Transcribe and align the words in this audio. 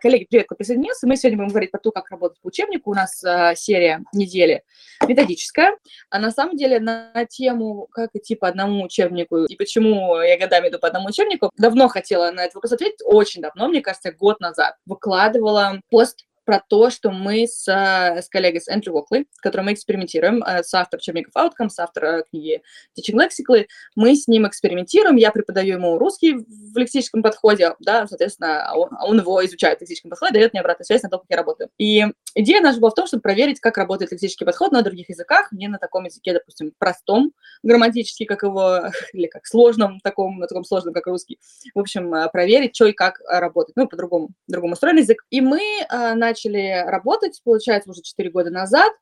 Коллеги, 0.00 0.28
привет, 0.30 0.46
кто 0.46 0.54
присоединился. 0.54 1.08
Мы 1.08 1.16
сегодня 1.16 1.38
будем 1.38 1.48
говорить 1.48 1.72
про 1.72 1.80
то, 1.80 1.90
как 1.90 2.08
работать 2.10 2.40
по 2.40 2.46
учебнику. 2.46 2.92
У 2.92 2.94
нас 2.94 3.24
э, 3.24 3.54
серия 3.56 4.04
недели 4.12 4.62
методическая. 5.04 5.76
А 6.08 6.20
на 6.20 6.30
самом 6.30 6.56
деле 6.56 6.78
на 6.78 7.24
тему, 7.28 7.88
как 7.90 8.10
идти 8.14 8.36
по 8.36 8.46
одному 8.46 8.84
учебнику 8.84 9.38
и 9.38 9.56
почему 9.56 10.20
я 10.20 10.38
годами 10.38 10.68
иду 10.68 10.78
по 10.78 10.86
одному 10.86 11.08
учебнику, 11.08 11.50
давно 11.58 11.88
хотела 11.88 12.30
на 12.30 12.42
этот 12.42 12.54
вопрос 12.54 12.74
ответить, 12.74 13.00
очень 13.04 13.42
давно, 13.42 13.66
мне 13.66 13.80
кажется, 13.80 14.12
год 14.12 14.38
назад. 14.38 14.76
Выкладывала 14.86 15.80
пост 15.90 16.26
про 16.48 16.64
то, 16.66 16.88
что 16.88 17.10
мы 17.10 17.46
с, 17.46 17.68
э, 17.68 18.22
с 18.22 18.28
коллегой, 18.30 18.62
с 18.62 18.68
Эндрю 18.68 18.94
Уокли, 18.94 19.26
с 19.30 19.38
которым 19.38 19.66
мы 19.66 19.74
экспериментируем, 19.74 20.42
э, 20.42 20.62
с 20.62 20.72
автором 20.72 21.00
учебников 21.00 21.34
Outcome, 21.36 21.68
с 21.68 21.78
автором 21.78 22.22
книги 22.30 22.62
Teaching 22.98 23.16
Lexical, 23.16 23.66
мы 23.96 24.16
с 24.16 24.28
ним 24.28 24.48
экспериментируем, 24.48 25.16
я 25.16 25.30
преподаю 25.30 25.74
ему 25.74 25.98
русский 25.98 26.36
в 26.36 26.78
лексическом 26.78 27.22
подходе, 27.22 27.74
да, 27.80 28.06
соответственно, 28.06 28.66
а 28.66 28.78
он, 28.78 28.88
а 28.98 29.06
он 29.06 29.18
его 29.18 29.44
изучает 29.44 29.76
в 29.76 29.80
лексическом 29.82 30.08
подходе, 30.08 30.32
дает 30.32 30.54
мне 30.54 30.60
обратную 30.60 30.86
связь 30.86 31.02
на 31.02 31.10
то, 31.10 31.18
как 31.18 31.26
я 31.28 31.36
работаю. 31.36 31.68
И 31.76 32.06
идея 32.34 32.62
наша 32.62 32.80
была 32.80 32.92
в 32.92 32.94
том, 32.94 33.06
чтобы 33.06 33.20
проверить, 33.20 33.60
как 33.60 33.76
работает 33.76 34.10
лексический 34.10 34.46
подход 34.46 34.72
на 34.72 34.80
других 34.80 35.10
языках, 35.10 35.52
не 35.52 35.68
на 35.68 35.76
таком 35.76 36.06
языке, 36.06 36.32
допустим, 36.32 36.72
простом 36.78 37.32
грамматически, 37.62 38.24
как 38.24 38.42
его, 38.42 38.84
или 39.12 39.26
как 39.26 39.44
сложном, 39.44 40.00
таком, 40.00 40.38
на 40.38 40.46
таком 40.46 40.64
сложном, 40.64 40.94
как 40.94 41.08
русский. 41.08 41.38
В 41.74 41.78
общем, 41.78 42.14
э, 42.14 42.30
проверить, 42.30 42.74
что 42.74 42.86
и 42.86 42.92
как 42.92 43.20
работает, 43.28 43.76
ну, 43.76 43.86
по-другому, 43.86 44.30
другому 44.46 44.72
устроен 44.72 44.96
язык. 44.96 45.26
И 45.28 45.42
мы 45.42 45.60
начали 45.90 46.37
начали 46.38 46.84
работать, 46.86 47.40
получается, 47.44 47.90
уже 47.90 48.02
4 48.02 48.30
года 48.30 48.50
назад. 48.50 48.92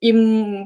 И 0.00 0.12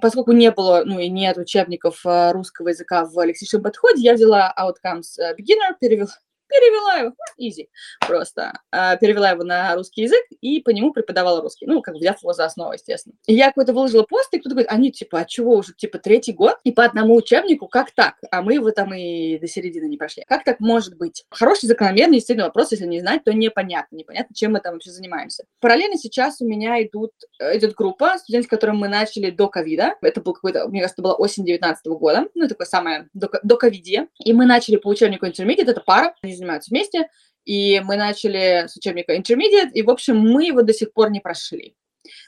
поскольку 0.02 0.32
не 0.32 0.50
было, 0.50 0.82
ну 0.84 0.98
и 0.98 1.08
нет 1.08 1.38
учебников 1.38 2.04
э, 2.04 2.32
русского 2.32 2.68
языка 2.68 3.04
в 3.04 3.24
лексическом 3.24 3.62
подходе, 3.62 4.02
я 4.02 4.14
взяла 4.14 4.52
Outcomes 4.58 5.18
э, 5.18 5.34
Beginner, 5.38 5.76
перевела, 5.80 6.10
перевела 6.50 6.94
его, 6.96 7.14
easy 7.40 7.68
просто, 8.06 8.52
а, 8.72 8.96
перевела 8.96 9.30
его 9.30 9.44
на 9.44 9.74
русский 9.74 10.02
язык 10.02 10.24
и 10.40 10.60
по 10.60 10.70
нему 10.70 10.92
преподавала 10.92 11.40
русский, 11.40 11.66
ну, 11.66 11.80
как 11.80 11.94
взяв 11.94 12.20
его 12.22 12.32
за 12.32 12.44
основу, 12.44 12.72
естественно. 12.72 13.14
И 13.26 13.34
я 13.34 13.46
какой-то 13.46 13.72
выложила 13.72 14.02
пост, 14.02 14.28
и 14.32 14.38
кто-то 14.38 14.54
говорит, 14.54 14.70
они, 14.70 14.90
типа, 14.90 15.20
а 15.20 15.24
чего 15.24 15.54
уже, 15.56 15.74
типа, 15.74 15.98
третий 15.98 16.32
год, 16.32 16.56
и 16.64 16.72
по 16.72 16.84
одному 16.84 17.14
учебнику, 17.14 17.68
как 17.68 17.92
так? 17.92 18.14
А 18.30 18.42
мы 18.42 18.54
его 18.54 18.70
там 18.70 18.92
и 18.94 19.38
до 19.38 19.46
середины 19.46 19.86
не 19.86 19.96
прошли. 19.96 20.24
Как 20.26 20.44
так 20.44 20.60
может 20.60 20.96
быть? 20.96 21.24
Хороший, 21.30 21.66
закономерный, 21.66 22.16
естественно, 22.16 22.46
вопрос, 22.46 22.72
если 22.72 22.86
не 22.86 23.00
знать, 23.00 23.24
то 23.24 23.32
непонятно, 23.32 23.96
непонятно, 23.96 24.34
чем 24.34 24.52
мы 24.52 24.60
там 24.60 24.74
вообще 24.74 24.90
занимаемся. 24.90 25.44
Параллельно 25.60 25.96
сейчас 25.96 26.40
у 26.40 26.46
меня 26.46 26.82
идут, 26.82 27.12
э, 27.38 27.58
идет 27.58 27.74
группа 27.74 28.18
студентов, 28.18 28.48
с 28.48 28.50
которым 28.50 28.78
мы 28.78 28.88
начали 28.88 29.30
до 29.30 29.48
ковида, 29.48 29.94
это 30.02 30.20
был 30.20 30.34
какой-то, 30.34 30.68
мне 30.68 30.80
кажется, 30.80 30.96
это 30.96 31.02
была 31.02 31.14
осень 31.14 31.44
19 31.44 31.86
года, 31.86 32.26
ну, 32.34 32.48
такое 32.48 32.66
самое 32.66 33.08
до, 33.14 33.30
до 33.42 33.56
ковиде, 33.56 34.08
и 34.24 34.32
мы 34.32 34.46
начали 34.46 34.76
по 34.76 34.88
учебнику 34.88 35.26
Intermediate, 35.26 35.70
это 35.70 35.80
пара, 35.80 36.14
занимаются 36.40 36.70
вместе, 36.70 37.08
и 37.44 37.80
мы 37.80 37.96
начали 37.96 38.66
с 38.68 38.76
учебника 38.76 39.16
Intermediate, 39.16 39.70
и, 39.72 39.82
в 39.82 39.90
общем, 39.90 40.18
мы 40.18 40.46
его 40.46 40.62
до 40.62 40.72
сих 40.72 40.92
пор 40.92 41.10
не 41.10 41.20
прошли. 41.20 41.74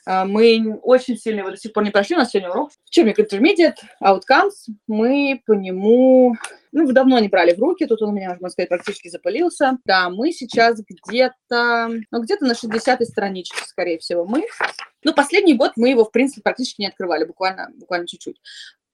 А, 0.04 0.24
мы 0.24 0.78
очень 0.82 1.16
сильно 1.16 1.40
его 1.40 1.50
до 1.50 1.56
сих 1.56 1.72
пор 1.72 1.84
не 1.84 1.90
прошли, 1.90 2.16
у 2.16 2.18
нас 2.18 2.30
сегодня 2.30 2.50
урок. 2.50 2.70
Учебник 2.86 3.18
Intermediate, 3.18 3.76
Outcomes, 4.02 4.72
мы 4.86 5.42
по 5.46 5.52
нему, 5.52 6.34
ну, 6.72 6.90
давно 6.92 7.18
не 7.18 7.28
брали 7.28 7.54
в 7.54 7.58
руки, 7.58 7.86
тут 7.86 8.02
он 8.02 8.10
у 8.10 8.12
меня, 8.12 8.30
можно 8.30 8.50
сказать, 8.50 8.68
практически 8.68 9.08
запылился. 9.08 9.78
Да, 9.84 10.10
мы 10.10 10.32
сейчас 10.32 10.80
где-то, 10.80 11.88
ну, 12.10 12.22
где-то 12.22 12.44
на 12.44 12.52
60-й 12.52 13.06
страничке, 13.06 13.64
скорее 13.64 13.98
всего, 13.98 14.24
мы. 14.24 14.44
Ну, 15.04 15.14
последний 15.14 15.54
год 15.54 15.72
мы 15.76 15.90
его, 15.90 16.04
в 16.04 16.12
принципе, 16.12 16.42
практически 16.42 16.82
не 16.82 16.88
открывали, 16.88 17.24
буквально, 17.24 17.70
буквально 17.76 18.06
чуть-чуть. 18.06 18.40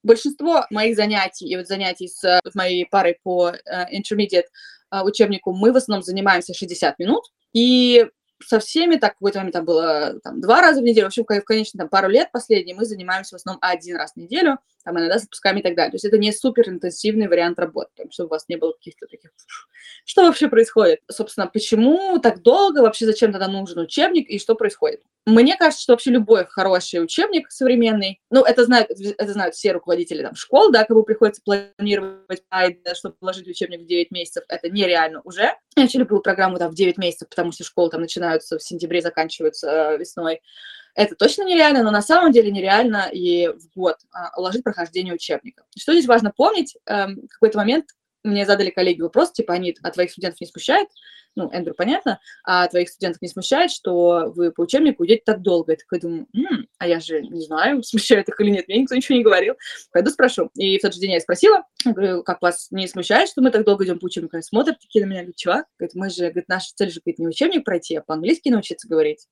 Большинство 0.09 0.65
моих 0.71 0.97
занятий, 0.97 1.47
и 1.47 1.55
вот 1.55 1.67
занятий 1.67 2.09
с, 2.09 2.21
с 2.23 2.55
моей 2.55 2.87
парой 2.87 3.19
по 3.23 3.51
uh, 3.51 3.87
Intermediate 3.93 4.47
uh, 4.91 5.05
учебнику, 5.05 5.53
мы 5.53 5.71
в 5.71 5.77
основном 5.77 6.03
занимаемся 6.03 6.55
60 6.55 6.99
минут, 6.99 7.25
и 7.53 8.07
со 8.43 8.59
всеми, 8.59 8.97
так, 8.97 9.13
в 9.13 9.19
какой-то 9.19 9.39
момент 9.41 9.53
там 9.53 9.65
было 9.67 10.19
там, 10.25 10.41
два 10.41 10.63
раза 10.63 10.81
в 10.81 10.85
неделю, 10.85 11.07
в 11.07 11.09
общем, 11.09 11.25
в 11.25 11.45
конечном 11.45 11.81
там, 11.81 11.89
пару 11.91 12.09
лет 12.09 12.33
последние 12.33 12.75
мы 12.75 12.87
занимаемся 12.87 13.37
в 13.37 13.39
основном 13.39 13.59
один 13.61 13.97
раз 13.97 14.13
в 14.13 14.17
неделю, 14.17 14.59
там 14.89 14.99
иногда 14.99 15.19
с 15.19 15.25
отпусками 15.25 15.61
и 15.61 15.63
так 15.63 15.77
далее. 15.77 15.91
То 15.91 15.97
есть 15.97 16.07
это 16.07 16.17
не 16.17 16.33
супер 16.33 16.67
интенсивный 16.71 17.29
вариант 17.29 17.59
работы, 17.59 17.91
там, 17.95 18.11
чтобы 18.11 18.29
у 18.29 18.31
вас 18.31 18.47
не 18.49 18.57
было 18.57 18.73
каких-то 18.73 19.07
таких... 19.07 19.31
Что 20.07 20.23
вообще 20.23 20.49
происходит? 20.49 21.01
Собственно, 21.11 21.47
почему 21.47 22.19
так 22.21 22.41
долго, 22.41 22.81
вообще 22.81 23.05
зачем 23.05 23.33
тогда 23.33 23.49
нужен 23.49 23.81
учебник 23.81 24.31
и 24.31 24.39
что 24.39 24.55
происходит? 24.55 25.03
Мне 25.27 25.57
кажется, 25.57 25.83
что 25.83 25.93
вообще 25.93 26.11
любой 26.11 26.47
хороший 26.47 27.05
учебник 27.05 27.51
современный, 27.51 28.19
ну, 28.31 28.43
это 28.45 28.65
знают, 28.65 28.91
это 28.91 29.33
знают 29.33 29.55
все 29.55 29.73
руководители 29.73 30.23
там, 30.23 30.35
школ, 30.35 30.71
да, 30.71 30.85
кому 30.85 31.03
приходится 31.03 31.43
планировать, 31.43 32.43
чтобы 32.95 33.17
положить 33.17 33.47
учебник 33.47 33.83
в 33.83 33.87
9 33.87 34.11
месяцев, 34.11 34.45
это 34.49 34.71
нереально 34.71 35.21
уже. 35.25 35.43
Я 35.43 35.83
вообще 35.83 35.99
люблю 35.99 36.21
программу 36.21 36.57
там 36.57 36.71
в 36.71 36.75
9 36.75 36.97
месяцев, 36.97 37.29
потому 37.29 37.53
что 37.53 37.65
школы 37.65 37.91
там 37.91 38.01
начинаются 38.01 38.59
в 38.59 38.63
сентябре, 38.63 39.03
заканчиваются 39.03 39.69
э, 39.71 39.99
весной. 39.99 40.41
Это 40.95 41.15
точно 41.15 41.45
нереально, 41.45 41.83
но 41.83 41.91
на 41.91 42.03
самом 42.03 42.33
деле 42.33 42.51
нереально 42.51 43.09
и 43.13 43.49
в 43.49 43.75
год 43.75 43.97
а, 44.13 44.39
уложить 44.39 44.65
прохождение 44.65 45.15
учебника. 45.15 45.65
Что 45.77 45.93
здесь 45.93 46.07
важно 46.07 46.33
помнить? 46.37 46.77
Эм, 46.87 47.23
в 47.27 47.29
какой-то 47.29 47.59
момент 47.59 47.87
мне 48.25 48.45
задали 48.45 48.71
коллеги 48.71 49.01
вопрос, 49.01 49.33
типа, 49.33 49.55
они 49.55 49.77
от 49.83 49.95
твоих 49.95 50.11
студентов 50.11 50.41
не 50.41 50.47
смущает, 50.47 50.89
ну, 51.37 51.49
Эндрю, 51.53 51.75
понятно, 51.75 52.21
а 52.45 52.67
твоих 52.67 52.89
студентов 52.89 53.23
не 53.23 53.29
смущает, 53.29 53.71
что 53.71 54.33
вы 54.35 54.51
по 54.51 54.63
учебнику 54.63 55.07
идете 55.07 55.23
так 55.25 55.41
долго. 55.41 55.73
Я 55.73 55.77
такой 55.77 56.01
думаю, 56.01 56.27
М, 56.35 56.67
а 56.79 56.89
я 56.89 56.99
же 56.99 57.23
не 57.23 57.41
знаю, 57.41 57.83
смущает 57.85 58.29
их 58.29 58.41
или 58.41 58.51
нет, 58.51 58.67
мне 58.67 58.79
никто 58.79 58.97
ничего 58.97 59.17
не 59.17 59.25
говорил. 59.25 59.55
Пойду 59.93 60.11
спрошу. 60.11 60.51
И 60.57 60.79
в 60.79 60.83
тот 60.83 60.95
же 60.95 61.01
день 61.01 61.13
я 61.13 61.21
спросила, 61.21 61.63
говорю, 61.85 62.25
как 62.25 62.43
вас 62.43 62.69
не 62.73 62.89
смущает, 62.89 63.29
что 63.29 63.41
мы 63.41 63.51
так 63.51 63.65
долго 63.65 63.85
идем 63.85 64.01
по 64.01 64.07
учебнику? 64.07 64.37
Они 64.37 64.43
смотрят 64.43 64.81
такие 64.81 65.05
на 65.05 65.11
меня, 65.11 65.21
говорят, 65.21 65.37
чувак, 65.37 65.67
говорит, 65.79 65.95
мы 65.95 66.11
же, 66.11 66.23
говорит, 66.31 66.49
наша 66.49 66.73
цель 66.75 66.91
же, 66.91 67.01
говорит, 67.05 67.19
не 67.21 67.29
учебник 67.29 67.65
пройти, 67.65 67.97
а 67.97 68.03
по-английски 68.03 68.49
научиться 68.49 68.89
говорить. 68.89 69.27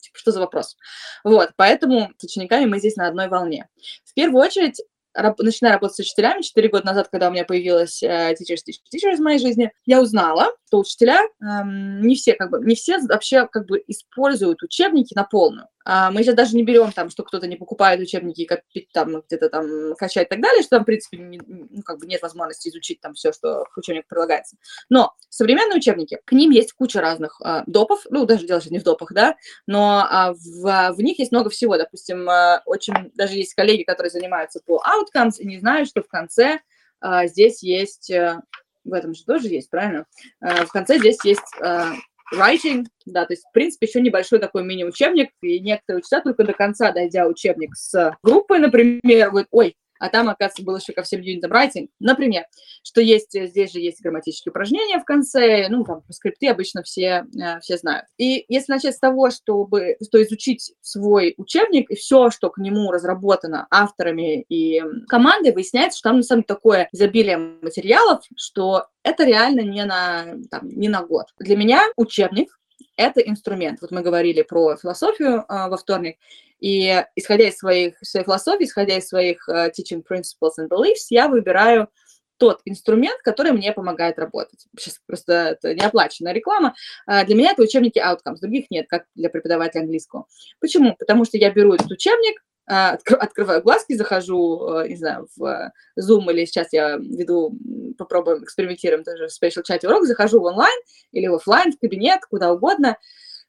Типа, 0.00 0.18
что 0.18 0.32
за 0.32 0.40
вопрос? 0.40 0.76
Вот, 1.24 1.50
поэтому 1.56 2.10
с 2.18 2.24
учениками 2.24 2.66
мы 2.66 2.78
здесь 2.78 2.96
на 2.96 3.08
одной 3.08 3.28
волне. 3.28 3.68
В 4.04 4.14
первую 4.14 4.42
очередь, 4.42 4.80
раб, 5.14 5.38
начиная 5.40 5.74
работать 5.74 5.96
с 5.96 6.00
учителями, 6.00 6.42
4 6.42 6.68
года 6.68 6.86
назад, 6.86 7.08
когда 7.10 7.28
у 7.28 7.32
меня 7.32 7.44
появилась 7.44 8.02
э, 8.02 8.34
Teachers 8.34 8.62
Teachers 8.68 8.94
Teachers 8.94 9.16
в 9.16 9.20
моей 9.20 9.38
жизни, 9.38 9.72
я 9.86 10.00
узнала, 10.00 10.52
что 10.68 10.78
учителя, 10.78 11.22
эм, 11.40 12.02
не 12.02 12.14
все, 12.14 12.34
как 12.34 12.50
бы, 12.50 12.60
не 12.62 12.74
все 12.74 12.98
вообще 12.98 13.46
как 13.46 13.66
бы 13.66 13.82
используют 13.86 14.62
учебники 14.62 15.14
на 15.14 15.24
полную. 15.24 15.68
А 15.82 16.10
мы 16.10 16.22
сейчас 16.22 16.34
даже 16.34 16.54
не 16.54 16.62
берем 16.62 16.92
там, 16.92 17.08
что 17.08 17.22
кто-то 17.22 17.46
не 17.46 17.56
покупает 17.56 18.00
учебники 18.00 18.46
и 18.74 18.88
там 18.92 19.22
где-то 19.22 19.48
там 19.48 19.94
качать 19.96 20.26
и 20.26 20.28
так 20.28 20.42
далее, 20.42 20.60
что 20.60 20.76
там, 20.76 20.82
в 20.82 20.84
принципе, 20.84 21.16
не, 21.16 21.40
ну, 21.46 21.82
как 21.82 21.98
бы 21.98 22.06
нет 22.06 22.20
возможности 22.20 22.68
изучить 22.68 23.00
там 23.00 23.14
все, 23.14 23.32
что 23.32 23.64
в 23.74 23.78
учебник 23.78 24.06
прилагается. 24.06 24.56
Но 24.90 25.14
современные 25.30 25.78
учебники, 25.78 26.20
к 26.22 26.32
ним 26.32 26.50
есть 26.50 26.74
куча 26.74 27.00
разных 27.00 27.40
а, 27.42 27.64
допов, 27.66 28.04
ну, 28.10 28.26
даже 28.26 28.46
дело 28.46 28.60
не 28.68 28.78
в 28.78 28.84
допах, 28.84 29.14
да, 29.14 29.36
но 29.66 30.06
а, 30.06 30.34
в, 30.34 30.92
в 30.92 31.00
них 31.00 31.18
есть 31.18 31.32
много 31.32 31.48
всего. 31.48 31.78
Допустим, 31.78 32.28
а, 32.28 32.60
очень, 32.66 33.10
даже 33.14 33.36
есть 33.36 33.54
коллеги, 33.54 33.84
которые 33.84 34.10
занимаются 34.10 34.60
по 34.66 34.82
outcomes 34.84 35.38
и 35.38 35.46
не 35.46 35.58
знают, 35.58 35.88
что 35.88 36.02
в 36.02 36.08
конце 36.08 36.60
а, 37.00 37.26
здесь 37.26 37.62
есть 37.62 38.10
а, 38.10 38.42
в 38.88 38.92
этом 38.92 39.14
же 39.14 39.24
тоже 39.24 39.48
есть, 39.48 39.70
правильно? 39.70 40.06
А, 40.40 40.64
в 40.64 40.72
конце 40.72 40.98
здесь 40.98 41.18
есть 41.24 41.40
а, 41.60 41.92
writing, 42.34 42.86
да, 43.06 43.24
то 43.24 43.32
есть, 43.32 43.44
в 43.44 43.52
принципе, 43.52 43.86
еще 43.86 44.00
небольшой 44.00 44.38
такой 44.38 44.64
мини-учебник, 44.64 45.30
и 45.42 45.60
некоторые 45.60 46.00
учителя 46.00 46.20
только 46.22 46.44
до 46.44 46.52
конца, 46.52 46.92
дойдя 46.92 47.26
учебник 47.26 47.74
с 47.74 48.16
группой, 48.22 48.58
например, 48.58 49.30
говорят, 49.30 49.48
ой, 49.50 49.76
а 49.98 50.08
там, 50.08 50.28
оказывается, 50.28 50.62
был 50.64 50.76
еще 50.76 50.92
ко 50.92 51.02
всем 51.02 51.20
юнитам 51.20 51.52
writing. 51.52 51.88
Например, 52.00 52.44
что 52.82 53.00
есть, 53.00 53.32
здесь 53.32 53.72
же 53.72 53.80
есть 53.80 54.00
грамматические 54.02 54.50
упражнения 54.50 54.98
в 54.98 55.04
конце, 55.04 55.68
ну, 55.68 55.84
там, 55.84 56.02
скрипты 56.10 56.48
обычно 56.48 56.82
все, 56.82 57.26
э, 57.40 57.60
все 57.60 57.76
знают. 57.76 58.06
И 58.16 58.44
если 58.48 58.72
начать 58.72 58.94
с 58.94 58.98
того, 58.98 59.30
чтобы, 59.30 59.96
что 60.02 60.22
изучить 60.22 60.72
свой 60.80 61.34
учебник 61.36 61.90
и 61.90 61.96
все, 61.96 62.30
что 62.30 62.50
к 62.50 62.58
нему 62.58 62.90
разработано 62.90 63.66
авторами 63.70 64.42
и 64.48 64.82
командой, 65.08 65.52
выясняется, 65.52 65.98
что 65.98 66.10
там, 66.10 66.18
на 66.18 66.22
самом 66.22 66.42
деле, 66.42 66.48
такое 66.48 66.88
изобилие 66.92 67.38
материалов, 67.38 68.22
что 68.36 68.86
это 69.02 69.24
реально 69.24 69.60
не 69.60 69.84
на, 69.84 70.36
там, 70.50 70.68
не 70.68 70.88
на 70.88 71.02
год. 71.02 71.26
Для 71.38 71.56
меня 71.56 71.82
учебник— 71.96 72.58
это 72.96 73.20
инструмент. 73.20 73.80
Вот 73.80 73.90
мы 73.90 74.02
говорили 74.02 74.42
про 74.42 74.76
философию 74.76 75.44
э, 75.48 75.68
во 75.68 75.76
вторник, 75.76 76.18
и 76.60 77.04
исходя 77.14 77.48
из 77.48 77.56
своих, 77.56 77.96
своей 78.02 78.24
философии, 78.24 78.64
исходя 78.64 78.96
из 78.96 79.06
своих 79.06 79.48
uh, 79.48 79.70
teaching 79.70 80.02
principles 80.02 80.58
and 80.58 80.68
beliefs, 80.68 81.06
я 81.10 81.28
выбираю 81.28 81.88
тот 82.36 82.60
инструмент, 82.64 83.20
который 83.22 83.52
мне 83.52 83.72
помогает 83.72 84.18
работать. 84.18 84.66
Сейчас 84.78 85.00
просто 85.06 85.32
это 85.32 85.74
неоплаченная 85.74 86.32
реклама. 86.32 86.74
Uh, 87.08 87.24
для 87.24 87.34
меня 87.36 87.52
это 87.52 87.62
учебники 87.62 87.98
outcomes, 87.98 88.40
других 88.40 88.70
нет, 88.70 88.86
как 88.88 89.04
для 89.14 89.30
преподавателя 89.30 89.82
английского. 89.82 90.26
Почему? 90.60 90.96
Потому 90.96 91.24
что 91.24 91.38
я 91.38 91.50
беру 91.50 91.74
этот 91.74 91.90
учебник, 91.90 92.42
uh, 92.70 92.98
открываю 93.14 93.62
глазки, 93.62 93.94
захожу, 93.94 94.82
не 94.82 94.96
знаю, 94.96 95.28
в 95.36 95.72
Zoom 95.98 96.30
или 96.32 96.44
сейчас 96.44 96.72
я 96.72 96.96
веду, 96.96 97.56
попробуем, 97.96 98.42
экспериментируем 98.42 99.04
тоже 99.04 99.28
в 99.28 99.42
Special 99.42 99.62
Chat 99.68 99.86
урок, 99.86 100.06
захожу 100.06 100.40
в 100.40 100.44
онлайн 100.44 100.78
или 101.12 101.28
в 101.28 101.34
офлайн, 101.34 101.72
в 101.72 101.78
кабинет, 101.78 102.20
куда 102.28 102.52
угодно, 102.52 102.96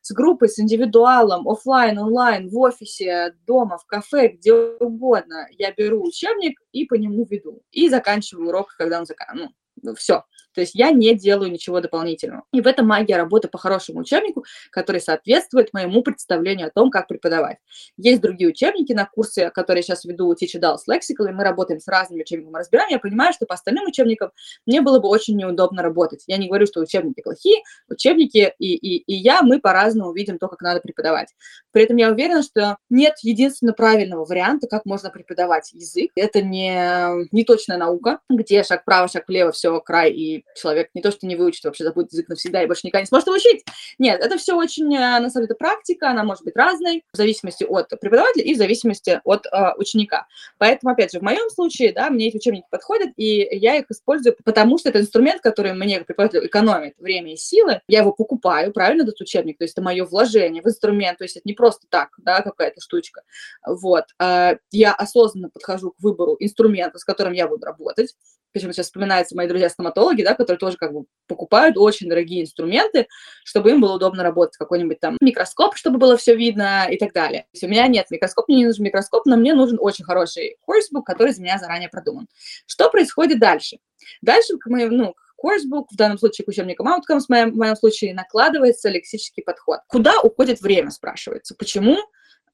с 0.10 0.12
группой, 0.12 0.50
с 0.50 0.60
индивидуалом, 0.60 1.48
офлайн, 1.48 2.00
онлайн, 2.00 2.50
в 2.50 2.58
офисе, 2.58 3.36
дома, 3.46 3.78
в 3.78 3.86
кафе, 3.86 4.30
где 4.30 4.54
угодно. 4.54 5.48
Я 5.52 5.72
беру 5.72 6.04
учебник 6.04 6.60
и 6.72 6.86
по 6.86 6.96
нему 6.96 7.26
веду. 7.30 7.62
И 7.70 7.90
заканчиваю 7.90 8.50
урок, 8.50 8.74
когда 8.76 9.00
он 9.00 9.06
заканчивается. 9.06 9.56
Ну, 9.82 9.94
все. 9.94 10.24
То 10.60 10.64
есть 10.64 10.76
я 10.76 10.92
не 10.92 11.16
делаю 11.16 11.50
ничего 11.50 11.80
дополнительного. 11.80 12.44
И 12.52 12.60
в 12.60 12.68
этом 12.68 12.86
магия 12.86 13.16
работы 13.16 13.48
по 13.48 13.58
хорошему 13.58 14.02
учебнику, 14.02 14.44
который 14.72 15.00
соответствует 15.00 15.72
моему 15.72 16.02
представлению 16.02 16.68
о 16.68 16.70
том, 16.70 16.92
как 16.92 17.08
преподавать. 17.08 17.60
Есть 17.96 18.20
другие 18.20 18.50
учебники 18.50 18.92
на 18.92 19.06
курсе, 19.06 19.52
которые 19.52 19.80
я 19.80 19.84
сейчас 19.84 20.04
веду 20.04 20.28
у 20.28 20.34
Teacher 20.34 20.60
Dallas 20.60 20.80
Lexical, 20.90 21.30
и 21.30 21.32
мы 21.32 21.46
работаем 21.46 21.80
с 21.80 21.88
разными 21.88 22.24
учебниками, 22.24 22.58
разбираем. 22.58 22.90
Я 22.90 23.00
понимаю, 23.00 23.32
что 23.32 23.46
по 23.46 23.54
остальным 23.54 23.86
учебникам 23.86 24.32
мне 24.66 24.82
было 24.82 25.00
бы 25.00 25.08
очень 25.08 25.38
неудобно 25.38 25.82
работать. 25.82 26.26
Я 26.28 26.36
не 26.36 26.48
говорю, 26.50 26.66
что 26.66 26.82
учебники 26.82 27.22
плохие, 27.22 27.62
учебники 27.88 28.54
и, 28.60 28.76
и, 28.76 28.98
и 28.98 29.16
я, 29.16 29.44
мы 29.44 29.62
по-разному 29.62 30.12
видим 30.12 30.40
то, 30.40 30.50
как 30.50 30.60
надо 30.60 30.82
преподавать. 30.82 31.30
При 31.72 31.84
этом 31.84 31.96
я 31.96 32.12
уверена, 32.12 32.44
что 32.44 32.76
нет 32.90 33.14
единственно 33.22 33.72
правильного 33.72 34.26
варианта, 34.26 34.68
как 34.68 34.84
можно 34.84 35.10
преподавать 35.10 35.72
язык. 35.72 36.12
Это 36.16 36.42
не, 36.42 37.30
не 37.32 37.46
точная 37.46 37.78
наука, 37.78 38.20
где 38.30 38.62
шаг 38.64 38.82
вправо, 38.82 39.08
шаг 39.08 39.24
влево, 39.30 39.54
все, 39.54 39.80
край, 39.80 40.12
и 40.12 40.44
человек 40.56 40.90
не 40.94 41.02
то, 41.02 41.12
что 41.12 41.28
не 41.28 41.36
выучит, 41.36 41.64
вообще 41.64 41.84
забудет 41.84 42.12
язык 42.12 42.30
навсегда 42.30 42.64
и 42.64 42.68
больше 42.68 42.82
никогда 42.86 43.02
не 43.02 43.08
сможет 43.08 43.28
его 43.28 43.38
учить. 43.38 43.66
Нет, 43.98 44.22
это 44.22 44.38
все 44.38 44.56
очень, 44.56 44.94
э, 44.96 45.20
на 45.20 45.30
самом 45.30 45.48
деле, 45.48 45.56
практика, 45.58 46.10
она 46.10 46.24
может 46.24 46.44
быть 46.44 46.56
разной 46.56 47.04
в 47.14 47.18
зависимости 47.18 47.64
от 47.64 47.90
преподавателя 48.00 48.44
и 48.44 48.54
в 48.54 48.58
зависимости 48.58 49.22
от 49.24 49.46
э, 49.46 49.74
ученика. 49.78 50.28
Поэтому, 50.58 50.94
опять 50.94 51.12
же, 51.12 51.20
в 51.20 51.24
моем 51.24 51.50
случае, 51.50 51.94
да, 51.94 52.10
мне 52.10 52.28
эти 52.28 52.38
учебники 52.38 52.66
подходят, 52.70 53.12
и 53.18 53.48
я 53.52 53.78
их 53.78 53.86
использую, 53.90 54.36
потому 54.44 54.78
что 54.78 54.90
это 54.90 55.00
инструмент, 55.00 55.42
который 55.42 55.74
мне, 55.74 55.98
как 56.00 56.08
преподавателю, 56.08 56.48
экономит 56.48 56.94
время 56.98 57.34
и 57.34 57.38
силы. 57.38 57.82
Я 57.88 58.00
его 58.00 58.12
покупаю, 58.12 58.72
правильно, 58.74 59.04
этот 59.04 59.20
учебник, 59.22 59.58
то 59.58 59.64
есть 59.64 59.74
это 59.74 59.82
мое 59.82 60.06
вложение 60.06 60.62
в 60.62 60.68
инструмент, 60.68 61.18
то 61.18 61.24
есть 61.24 61.38
это 61.38 61.48
не 61.48 61.54
просто 61.54 61.88
так, 61.90 62.10
да, 62.18 62.42
какая-то 62.42 62.82
штучка. 62.82 63.22
Вот. 63.66 64.06
Э, 64.20 64.58
я 64.72 64.94
осознанно 64.94 65.50
подхожу 65.50 65.92
к 65.92 66.00
выбору 66.00 66.36
инструмента, 66.40 66.98
с 67.00 67.04
которым 67.04 67.34
я 67.34 67.48
буду 67.48 67.66
работать. 67.66 68.16
Почему 68.54 68.72
сейчас 68.72 68.88
вспоминаются 68.88 69.36
мои 69.36 69.48
друзья-стоматологи, 69.48 70.24
да, 70.24 70.34
которые 70.34 70.58
тоже 70.58 70.78
как 70.78 70.94
бы 70.94 71.06
покупают 71.28 71.78
очень 71.78 72.10
дорогие 72.10 72.42
инструменты, 72.42 73.08
чтобы 73.44 73.72
им 73.72 73.82
было 73.82 73.96
удобно 73.96 74.24
работать. 74.24 74.58
Какой-нибудь 74.58 75.00
там 75.00 75.18
микроскоп, 75.22 75.76
чтобы 75.76 76.00
было 76.00 76.18
все 76.18 76.36
видно 76.36 76.88
и 76.90 76.98
так 76.98 77.14
далее. 77.14 77.44
То 77.44 77.50
есть 77.54 77.64
у 77.64 77.68
меня 77.68 77.88
нет 77.88 78.08
микроскопа, 78.10 78.46
мне 78.48 78.60
не 78.62 78.66
нужен 78.66 78.84
микроскоп, 78.84 79.26
но 79.26 79.38
мне 79.38 79.54
нужен 79.54 79.78
очень 79.80 80.04
хороший 80.04 80.58
курсбук, 80.62 81.06
который 81.06 81.34
за 81.34 81.42
меня 81.42 81.60
заранее 81.60 81.90
продуман. 81.90 82.28
Что 82.66 82.90
происходит 82.90 83.40
дальше? 83.40 83.78
Дальше 84.22 84.54
моему, 84.66 84.96
ну, 84.96 85.16
курсбук, 85.36 85.92
в 85.92 85.96
данном 85.96 86.18
случае 86.18 86.46
к 86.46 86.50
учебникам 86.50 86.88
Outcomes, 86.88 87.22
в 87.22 87.30
моем, 87.30 87.52
в 87.52 87.56
моем 87.56 87.76
случае 87.76 88.14
накладывается 88.14 88.90
лексический 88.90 89.44
подход. 89.44 89.80
Куда 89.88 90.20
уходит 90.22 90.62
время, 90.62 90.92
спрашивается. 90.92 91.56
Почему 91.56 91.98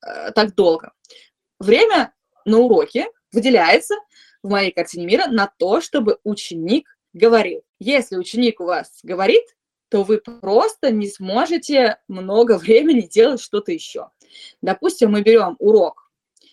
э, 0.05 0.31
так 0.31 0.55
долго? 0.55 0.91
Время 1.59 2.13
на 2.45 2.59
уроке 2.59 3.07
выделяется 3.31 3.95
в 4.45 4.49
моей 4.49 4.71
картине 4.71 5.05
мира 5.05 5.27
на 5.27 5.51
то, 5.57 5.81
чтобы 5.81 6.19
ученик 6.23 6.97
говорил. 7.13 7.63
Если 7.79 8.15
ученик 8.15 8.61
у 8.61 8.65
вас 8.65 8.99
говорит, 9.03 9.43
то 9.89 10.03
вы 10.03 10.19
просто 10.19 10.91
не 10.91 11.07
сможете 11.09 11.97
много 12.07 12.57
времени 12.59 13.01
делать 13.01 13.41
что-то 13.41 13.71
еще. 13.71 14.09
Допустим, 14.61 15.11
мы 15.11 15.21
берем 15.21 15.55
урок 15.59 16.05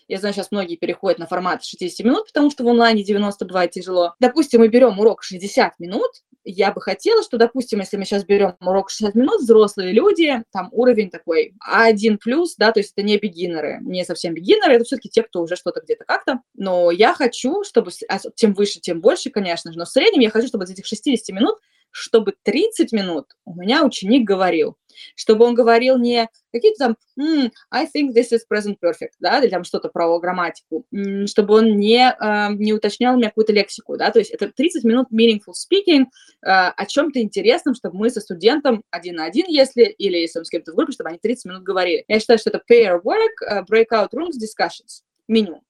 я 0.07 0.19
знаю, 0.19 0.33
сейчас 0.33 0.51
многие 0.51 0.75
переходят 0.75 1.17
на 1.17 1.27
формат 1.27 1.63
60 1.63 2.05
минут, 2.05 2.27
потому 2.27 2.51
что 2.51 2.63
в 2.63 2.67
онлайне 2.67 3.03
90 3.03 3.45
бывает 3.45 3.71
тяжело. 3.71 4.15
Допустим, 4.19 4.59
мы 4.59 4.67
берем 4.67 4.99
урок 4.99 5.23
60 5.23 5.79
минут, 5.79 6.11
я 6.43 6.71
бы 6.71 6.81
хотела, 6.81 7.23
что, 7.23 7.37
допустим, 7.37 7.79
если 7.79 7.97
мы 7.97 8.05
сейчас 8.05 8.25
берем 8.25 8.55
урок 8.61 8.89
60 8.89 9.15
минут, 9.15 9.41
взрослые 9.41 9.93
люди, 9.93 10.43
там 10.51 10.69
уровень 10.71 11.09
такой 11.09 11.53
А1+, 11.67 12.17
да, 12.57 12.71
то 12.71 12.79
есть 12.79 12.93
это 12.95 13.05
не 13.05 13.17
бигинеры, 13.17 13.79
не 13.81 14.03
совсем 14.05 14.33
бигинеры, 14.33 14.73
это 14.73 14.83
все-таки 14.83 15.09
те, 15.09 15.23
кто 15.23 15.41
уже 15.41 15.55
что-то 15.55 15.81
где-то 15.81 16.05
как-то, 16.05 16.39
но 16.55 16.91
я 16.91 17.13
хочу, 17.13 17.63
чтобы, 17.63 17.91
а, 18.09 18.19
тем 18.35 18.53
выше, 18.53 18.79
тем 18.79 19.01
больше, 19.01 19.29
конечно 19.29 19.71
же, 19.71 19.77
но 19.77 19.85
в 19.85 19.89
среднем 19.89 20.21
я 20.21 20.29
хочу, 20.29 20.47
чтобы 20.47 20.65
из 20.65 20.71
этих 20.71 20.85
60 20.85 21.35
минут 21.35 21.59
чтобы 21.93 22.33
30 22.41 22.91
минут 22.91 23.27
у 23.45 23.53
меня 23.53 23.85
ученик 23.85 24.27
говорил, 24.27 24.77
чтобы 25.15 25.45
он 25.45 25.53
говорил 25.53 25.97
не 25.99 26.27
какие-то 26.51 26.85
там 26.85 26.97
mm, 27.19 27.51
I 27.71 27.85
think 27.85 28.15
this 28.15 28.31
is 28.31 28.41
present 28.51 28.77
perfect, 28.83 29.13
да, 29.19 29.39
или 29.39 29.49
там 29.49 29.63
что-то 29.63 29.89
про 29.89 30.19
грамматику, 30.19 30.85
чтобы 31.27 31.53
он 31.53 31.77
не, 31.77 32.09
э, 32.09 32.53
не 32.55 32.73
уточнял 32.73 33.15
мне 33.15 33.27
какую-то 33.27 33.53
лексику, 33.53 33.95
да, 33.95 34.11
то 34.11 34.19
есть 34.19 34.31
это 34.31 34.51
30 34.51 34.83
минут 34.83 35.07
meaningful 35.11 35.53
speaking 35.53 36.05
э, 36.41 36.49
о 36.49 36.85
чем-то 36.87 37.21
интересном, 37.21 37.75
чтобы 37.75 37.97
мы 37.97 38.09
со 38.09 38.21
студентом 38.21 38.83
один 38.89 39.15
на 39.15 39.25
один, 39.25 39.45
если, 39.47 39.83
или 39.83 40.17
если 40.17 40.39
он 40.39 40.45
с 40.45 40.49
кем-то 40.49 40.71
в 40.71 40.75
группе, 40.75 40.93
чтобы 40.93 41.09
они 41.09 41.19
30 41.19 41.45
минут 41.45 41.63
говорили. 41.63 42.05
Я 42.07 42.19
считаю, 42.19 42.39
что 42.39 42.49
это 42.49 42.61
pair 42.69 42.99
work, 43.03 43.15
uh, 43.47 43.63
breakout 43.69 44.09
rooms, 44.13 44.33
discussions, 44.41 45.03
минимум. 45.27 45.61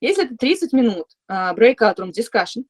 Если 0.00 0.24
это 0.24 0.36
30 0.36 0.72
минут 0.72 1.06
breakout 1.30 1.96
room 1.96 2.10
discussion, 2.10 2.64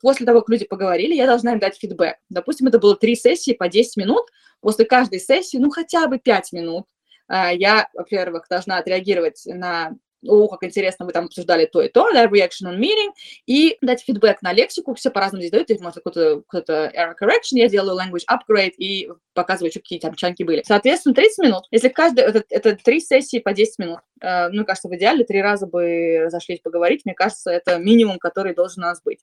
после 0.00 0.26
того, 0.26 0.40
как 0.40 0.50
люди 0.50 0.64
поговорили, 0.64 1.14
я 1.14 1.26
должна 1.26 1.52
им 1.52 1.58
дать 1.58 1.78
фидбэк. 1.78 2.16
Допустим, 2.28 2.68
это 2.68 2.78
было 2.78 2.96
три 2.96 3.14
сессии 3.16 3.52
по 3.52 3.68
10 3.68 3.96
минут. 3.96 4.26
После 4.60 4.84
каждой 4.84 5.20
сессии, 5.20 5.58
ну, 5.58 5.70
хотя 5.70 6.06
бы 6.08 6.18
5 6.18 6.52
минут, 6.52 6.86
э, 7.28 7.54
я, 7.54 7.88
во-первых, 7.94 8.46
должна 8.48 8.78
отреагировать 8.78 9.42
на 9.46 9.96
о, 10.26 10.48
как 10.48 10.64
интересно, 10.64 11.06
вы 11.06 11.12
там 11.12 11.26
обсуждали 11.26 11.66
то 11.66 11.80
и 11.80 11.88
то, 11.88 12.10
да, 12.12 12.26
reaction 12.26 12.66
on 12.66 12.78
meeting, 12.78 13.12
и 13.46 13.76
дать 13.80 14.02
фидбэк 14.02 14.42
на 14.42 14.52
лексику, 14.52 14.94
все 14.94 15.10
по-разному 15.10 15.42
здесь 15.42 15.52
дают, 15.52 15.80
может, 15.80 15.96
какой-то, 15.96 16.42
какой-то 16.48 16.92
error 16.94 17.14
correction, 17.20 17.52
я 17.52 17.68
делаю 17.68 17.98
language 17.98 18.24
upgrade 18.28 18.74
и 18.78 19.08
показываю, 19.34 19.70
что 19.70 19.80
какие 19.80 20.00
там 20.00 20.14
чанки 20.14 20.42
были. 20.42 20.62
Соответственно, 20.66 21.14
30 21.14 21.38
минут. 21.38 21.64
Если 21.70 21.88
каждый, 21.88 22.24
это, 22.24 22.42
это 22.50 22.76
три 22.76 23.00
сессии 23.00 23.38
по 23.38 23.52
10 23.52 23.78
минут. 23.78 24.00
Э, 24.20 24.48
мне 24.48 24.64
кажется, 24.64 24.88
в 24.88 24.96
идеале 24.96 25.24
три 25.24 25.42
раза 25.42 25.66
бы 25.66 26.22
разошлись 26.24 26.60
поговорить, 26.60 27.02
мне 27.04 27.14
кажется, 27.14 27.50
это 27.50 27.78
минимум, 27.78 28.18
который 28.18 28.54
должен 28.54 28.82
у 28.82 28.86
нас 28.86 29.02
быть. 29.02 29.20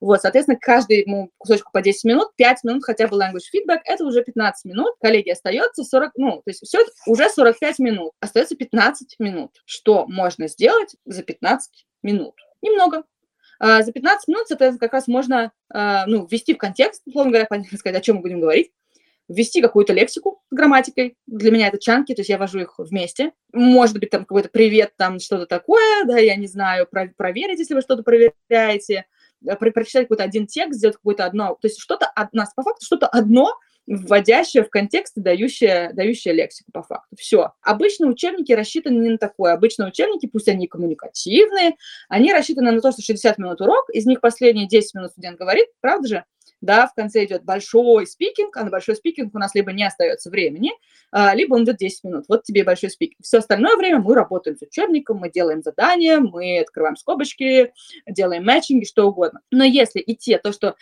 Вот, 0.00 0.20
соответственно, 0.20 0.58
каждому 0.60 1.30
кусочку 1.38 1.70
по 1.72 1.82
10 1.82 2.04
минут, 2.04 2.28
5 2.36 2.64
минут 2.64 2.84
хотя 2.84 3.08
бы 3.08 3.16
language 3.16 3.50
feedback, 3.54 3.80
это 3.84 4.04
уже 4.04 4.22
15 4.22 4.64
минут, 4.64 4.94
коллеги, 5.00 5.30
остается 5.30 5.84
40, 5.84 6.12
ну, 6.16 6.30
то 6.36 6.50
есть 6.50 6.66
все, 6.66 6.80
уже 7.06 7.28
45 7.28 7.78
минут, 7.78 8.12
остается 8.20 8.56
15 8.56 9.16
минут. 9.18 9.62
Что 9.64 10.06
можно 10.06 10.48
сделать 10.48 10.96
за 11.04 11.22
15 11.22 11.86
минут. 12.02 12.34
Немного. 12.62 13.04
А, 13.58 13.82
за 13.82 13.92
15 13.92 14.28
минут, 14.28 14.48
соответственно, 14.48 14.80
как 14.80 14.92
раз 14.92 15.08
можно 15.08 15.52
а, 15.72 16.06
ну, 16.06 16.26
ввести 16.26 16.54
в 16.54 16.58
контекст, 16.58 17.02
условно 17.06 17.32
говоря, 17.32 17.48
сказать, 17.76 17.96
о 17.98 18.00
чем 18.00 18.16
мы 18.16 18.22
будем 18.22 18.40
говорить, 18.40 18.72
ввести 19.28 19.60
какую-то 19.62 19.92
лексику 19.92 20.42
с 20.50 20.54
грамматикой. 20.54 21.16
Для 21.26 21.50
меня 21.50 21.68
это 21.68 21.78
чанки, 21.78 22.14
то 22.14 22.20
есть 22.20 22.30
я 22.30 22.38
вожу 22.38 22.60
их 22.60 22.74
вместе. 22.78 23.32
Может 23.52 23.98
быть, 23.98 24.10
там 24.10 24.24
какой-то 24.24 24.48
привет, 24.48 24.92
там 24.96 25.18
что-то 25.18 25.46
такое, 25.46 26.04
да, 26.04 26.18
я 26.18 26.36
не 26.36 26.46
знаю, 26.46 26.86
про- 26.90 27.12
проверить, 27.16 27.58
если 27.58 27.74
вы 27.74 27.80
что-то 27.80 28.02
проверяете, 28.02 29.06
э, 29.46 29.56
про- 29.56 29.70
прочитать 29.70 30.04
какой-то 30.04 30.24
один 30.24 30.46
текст, 30.46 30.78
сделать 30.78 30.96
какое-то 30.96 31.24
одно, 31.24 31.54
то 31.60 31.68
есть 31.68 31.80
что-то, 31.80 32.12
нас 32.32 32.52
по 32.54 32.62
факту 32.62 32.84
что-то 32.84 33.06
одно, 33.06 33.52
вводящая 33.86 34.64
в 34.64 34.70
контекст 34.70 35.16
и 35.18 35.20
дающая, 35.20 35.92
дающая 35.92 36.32
лексику 36.32 36.72
по 36.72 36.82
факту. 36.82 37.16
Все. 37.18 37.52
Обычно 37.60 38.06
учебники 38.06 38.52
рассчитаны 38.52 38.98
не 38.98 39.10
на 39.10 39.18
такое. 39.18 39.52
Обычно 39.52 39.86
учебники, 39.86 40.26
пусть 40.26 40.48
они 40.48 40.66
коммуникативные, 40.66 41.74
они 42.08 42.32
рассчитаны 42.32 42.72
на 42.72 42.80
то, 42.80 42.92
что 42.92 43.02
60 43.02 43.36
минут 43.38 43.60
урок, 43.60 43.90
из 43.90 44.06
них 44.06 44.20
последние 44.20 44.66
10 44.68 44.94
минут 44.94 45.10
студент 45.10 45.38
говорит, 45.38 45.66
правда 45.80 46.08
же? 46.08 46.24
Да, 46.60 46.86
в 46.86 46.94
конце 46.94 47.24
идет 47.24 47.44
большой 47.44 48.06
спикинг, 48.06 48.56
а 48.56 48.64
на 48.64 48.70
большой 48.70 48.96
спикинг 48.96 49.34
у 49.34 49.38
нас 49.38 49.54
либо 49.54 49.72
не 49.72 49.84
остается 49.84 50.30
времени, 50.30 50.72
а, 51.10 51.34
либо 51.34 51.54
он 51.54 51.64
идет 51.64 51.76
10 51.76 52.04
минут. 52.04 52.24
Вот 52.28 52.44
тебе 52.44 52.64
большой 52.64 52.90
спикинг. 52.90 53.18
Все 53.22 53.38
остальное 53.38 53.76
время 53.76 53.98
мы 53.98 54.14
работаем 54.14 54.56
с 54.56 54.62
учебником, 54.62 55.18
мы 55.18 55.30
делаем 55.30 55.62
задания, 55.62 56.18
мы 56.18 56.60
открываем 56.60 56.96
скобочки, 56.96 57.72
делаем 58.06 58.44
матчинги, 58.44 58.84
что 58.84 59.06
угодно. 59.06 59.40
Но 59.50 59.64
если 59.64 60.02
идти 60.06 60.38
то, 60.38 60.52
что 60.52 60.76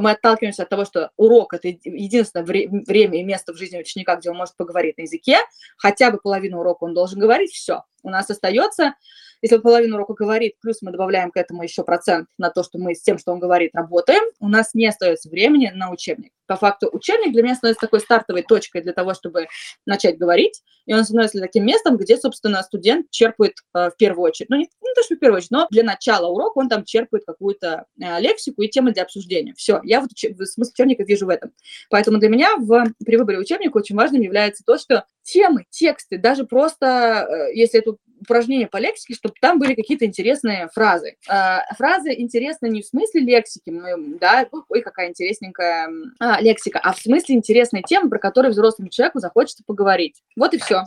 мы 0.00 0.12
отталкиваемся 0.12 0.62
от 0.62 0.68
того, 0.68 0.84
что 0.84 1.10
урок– 1.16 1.54
это 1.54 1.68
единственное 1.68 2.44
время 2.44 3.20
и 3.20 3.24
место 3.24 3.52
в 3.52 3.56
жизни 3.56 3.78
ученика, 3.78 4.16
где 4.16 4.30
он 4.30 4.36
может 4.36 4.56
поговорить 4.56 4.98
на 4.98 5.02
языке, 5.02 5.38
хотя 5.76 6.10
бы 6.10 6.18
половину 6.18 6.60
урока 6.60 6.84
он 6.84 6.94
должен 6.94 7.18
говорить, 7.18 7.52
все. 7.52 7.82
У 8.02 8.10
нас 8.10 8.30
остается 8.30 8.94
если 9.42 9.56
он 9.56 9.62
половину 9.62 9.96
урока 9.96 10.14
говорит, 10.14 10.54
плюс 10.60 10.82
мы 10.82 10.90
добавляем 10.90 11.30
к 11.30 11.36
этому 11.36 11.62
еще 11.62 11.84
процент 11.84 12.28
на 12.38 12.50
то, 12.50 12.62
что 12.62 12.78
мы 12.78 12.94
с 12.94 13.02
тем, 13.02 13.18
что 13.18 13.32
он 13.32 13.38
говорит, 13.38 13.70
работаем, 13.74 14.22
у 14.40 14.48
нас 14.48 14.74
не 14.74 14.86
остается 14.86 15.28
времени 15.28 15.70
на 15.74 15.90
учебник. 15.90 16.32
По 16.46 16.56
факту 16.56 16.88
учебник 16.90 17.32
для 17.32 17.42
меня 17.42 17.54
становится 17.54 17.86
такой 17.86 18.00
стартовой 18.00 18.42
точкой 18.42 18.82
для 18.82 18.92
того, 18.92 19.14
чтобы 19.14 19.48
начать 19.86 20.18
говорить, 20.18 20.62
и 20.86 20.94
он 20.94 21.04
становится 21.04 21.40
таким 21.40 21.66
местом, 21.66 21.98
где, 21.98 22.16
собственно, 22.16 22.62
студент 22.62 23.10
черпает 23.10 23.54
э, 23.74 23.90
в 23.90 23.96
первую 23.96 24.24
очередь, 24.24 24.48
ну, 24.48 24.56
не, 24.56 24.62
не 24.62 24.94
то, 24.94 25.02
что 25.02 25.14
в 25.14 25.18
первую 25.18 25.38
очередь, 25.38 25.50
но 25.50 25.66
для 25.70 25.82
начала 25.84 26.28
урока 26.28 26.58
он 26.58 26.68
там 26.68 26.84
черпает 26.84 27.24
какую-то 27.26 27.84
э, 28.00 28.20
лексику 28.20 28.62
и 28.62 28.68
темы 28.68 28.92
для 28.92 29.02
обсуждения. 29.02 29.52
Все, 29.56 29.80
я 29.84 30.00
вот 30.00 30.10
уч- 30.12 30.34
смысл 30.46 30.72
учебника 30.72 31.04
вижу 31.04 31.26
в 31.26 31.28
этом. 31.28 31.52
Поэтому 31.90 32.18
для 32.18 32.30
меня 32.30 32.56
в, 32.56 32.86
при 33.04 33.16
выборе 33.16 33.38
учебника 33.38 33.76
очень 33.76 33.94
важным 33.94 34.22
является 34.22 34.64
то, 34.64 34.78
что 34.78 35.04
темы, 35.28 35.66
тексты, 35.70 36.18
даже 36.18 36.44
просто, 36.44 37.26
э, 37.28 37.54
если 37.54 37.80
это 37.80 37.96
упражнение 38.20 38.66
по 38.66 38.78
лексике, 38.78 39.14
чтобы 39.14 39.34
там 39.40 39.58
были 39.58 39.74
какие-то 39.74 40.06
интересные 40.06 40.68
фразы. 40.74 41.16
Э, 41.30 41.58
фразы 41.76 42.14
интересны 42.14 42.68
не 42.68 42.80
в 42.80 42.86
смысле 42.86 43.20
лексики, 43.20 43.72
да, 44.18 44.48
ой, 44.68 44.80
какая 44.80 45.08
интересненькая 45.10 45.88
а, 46.18 46.40
лексика, 46.40 46.80
а 46.82 46.92
в 46.92 46.98
смысле 46.98 47.36
интересной 47.36 47.82
темы, 47.82 48.08
про 48.08 48.18
которую 48.18 48.52
взрослому 48.52 48.90
человеку 48.90 49.20
захочется 49.20 49.62
поговорить. 49.66 50.22
Вот 50.34 50.54
и 50.54 50.58
все. 50.58 50.84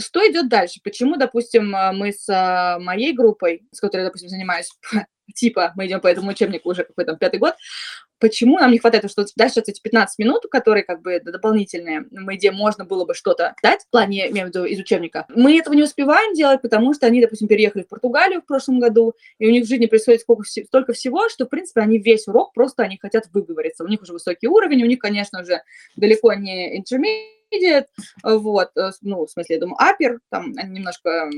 Что 0.00 0.28
идет 0.28 0.48
дальше? 0.48 0.80
Почему, 0.82 1.16
допустим, 1.16 1.74
э, 1.74 1.92
мы 1.92 2.12
с 2.12 2.78
моей 2.80 3.12
группой, 3.12 3.66
с 3.72 3.80
которой 3.80 4.04
допустим, 4.04 4.28
занимаюсь 4.28 4.70
типа 5.32 5.72
мы 5.76 5.86
идем 5.86 6.00
по 6.00 6.08
этому 6.08 6.30
учебнику 6.30 6.70
уже 6.70 6.84
какой-то 6.84 7.16
пятый 7.16 7.38
год, 7.38 7.54
почему 8.18 8.58
нам 8.58 8.72
не 8.72 8.78
хватает, 8.78 9.10
что 9.10 9.26
дальше 9.36 9.60
эти 9.60 9.80
15 9.80 10.18
минут, 10.18 10.44
которые 10.50 10.82
как 10.82 11.02
бы 11.02 11.20
дополнительные, 11.20 12.06
где 12.10 12.50
можно 12.50 12.84
было 12.84 13.04
бы 13.04 13.14
что-то 13.14 13.54
дать, 13.62 13.82
в 13.82 13.90
плане, 13.90 14.18
я 14.18 14.30
имею 14.30 14.46
в 14.46 14.48
виду, 14.48 14.64
из 14.64 14.78
учебника, 14.78 15.26
мы 15.28 15.58
этого 15.58 15.74
не 15.74 15.82
успеваем 15.82 16.34
делать, 16.34 16.62
потому 16.62 16.94
что 16.94 17.06
они, 17.06 17.20
допустим, 17.20 17.48
переехали 17.48 17.82
в 17.82 17.88
Португалию 17.88 18.40
в 18.40 18.46
прошлом 18.46 18.80
году, 18.80 19.14
и 19.38 19.46
у 19.46 19.50
них 19.50 19.64
в 19.64 19.68
жизни 19.68 19.86
происходит 19.86 20.22
сколько, 20.22 20.44
столько 20.44 20.92
всего, 20.92 21.28
что, 21.28 21.46
в 21.46 21.48
принципе, 21.48 21.80
они 21.80 21.98
весь 21.98 22.26
урок 22.26 22.54
просто, 22.54 22.82
они 22.82 22.98
хотят 23.00 23.24
выговориться. 23.32 23.84
У 23.84 23.88
них 23.88 24.00
уже 24.02 24.12
высокий 24.12 24.48
уровень, 24.48 24.82
у 24.82 24.86
них, 24.86 24.98
конечно, 24.98 25.42
уже 25.42 25.62
далеко 25.96 26.32
не 26.34 26.80
intermediate, 26.80 27.33
intermediate, 27.54 27.86
вот, 28.22 28.70
э, 28.76 28.90
ну, 29.02 29.26
в 29.26 29.30
смысле, 29.30 29.56
я 29.56 29.60
думаю, 29.60 29.76
апер, 29.78 30.20
там 30.30 30.52
немножко 30.52 31.30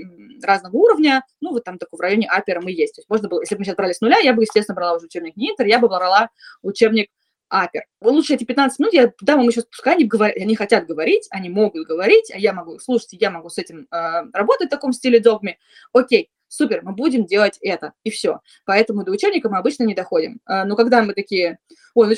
разного 0.43 0.77
уровня, 0.77 1.25
ну, 1.41 1.51
вот 1.51 1.65
там 1.65 1.79
такой 1.79 1.99
в 1.99 2.01
районе 2.01 2.29
апера 2.29 2.61
мы 2.61 2.71
есть. 2.71 2.95
То 2.95 3.01
есть 3.01 3.09
можно 3.09 3.29
было, 3.29 3.41
если 3.41 3.55
бы 3.55 3.61
мы 3.61 3.65
сейчас 3.65 3.77
брали 3.77 3.93
с 3.93 4.01
нуля, 4.01 4.19
я 4.19 4.33
бы, 4.33 4.43
естественно, 4.43 4.77
брала 4.77 4.97
уже 4.97 5.07
учебник 5.07 5.37
не 5.37 5.51
интер, 5.51 5.67
я 5.67 5.79
бы 5.79 5.89
брала 5.89 6.31
учебник 6.63 7.11
апер. 7.49 7.85
Лучше 8.01 8.35
эти 8.35 8.45
15 8.45 8.79
минут, 8.79 8.95
я 8.95 9.13
дам 9.21 9.41
им 9.41 9.49
еще, 9.49 9.63
пускай 9.63 9.95
они, 9.95 10.05
говорят, 10.05 10.37
они 10.37 10.57
хотят 10.57 10.87
говорить, 10.87 11.27
они 11.31 11.49
могут 11.49 11.87
говорить, 11.87 12.31
а 12.33 12.39
я 12.39 12.53
могу 12.53 12.79
слушать, 12.79 13.13
я 13.13 13.31
могу 13.31 13.49
с 13.49 13.59
этим 13.59 13.87
э, 13.91 14.23
работать 14.33 14.69
в 14.69 14.71
таком 14.71 14.93
стиле 14.93 15.21
догме. 15.21 15.59
Окей, 15.93 16.31
супер, 16.49 16.81
мы 16.83 16.93
будем 16.93 17.25
делать 17.25 17.59
это, 17.61 17.93
и 18.03 18.11
все. 18.11 18.41
Поэтому 18.65 19.05
до 19.05 19.13
учебника 19.13 19.49
мы 19.49 19.59
обычно 19.59 19.85
не 19.85 19.95
доходим. 19.95 20.41
Э, 20.49 20.65
но 20.65 20.77
когда 20.77 21.03
мы 21.03 21.15
такие, 21.15 21.59
ой, 21.95 22.09
ну 22.09 22.15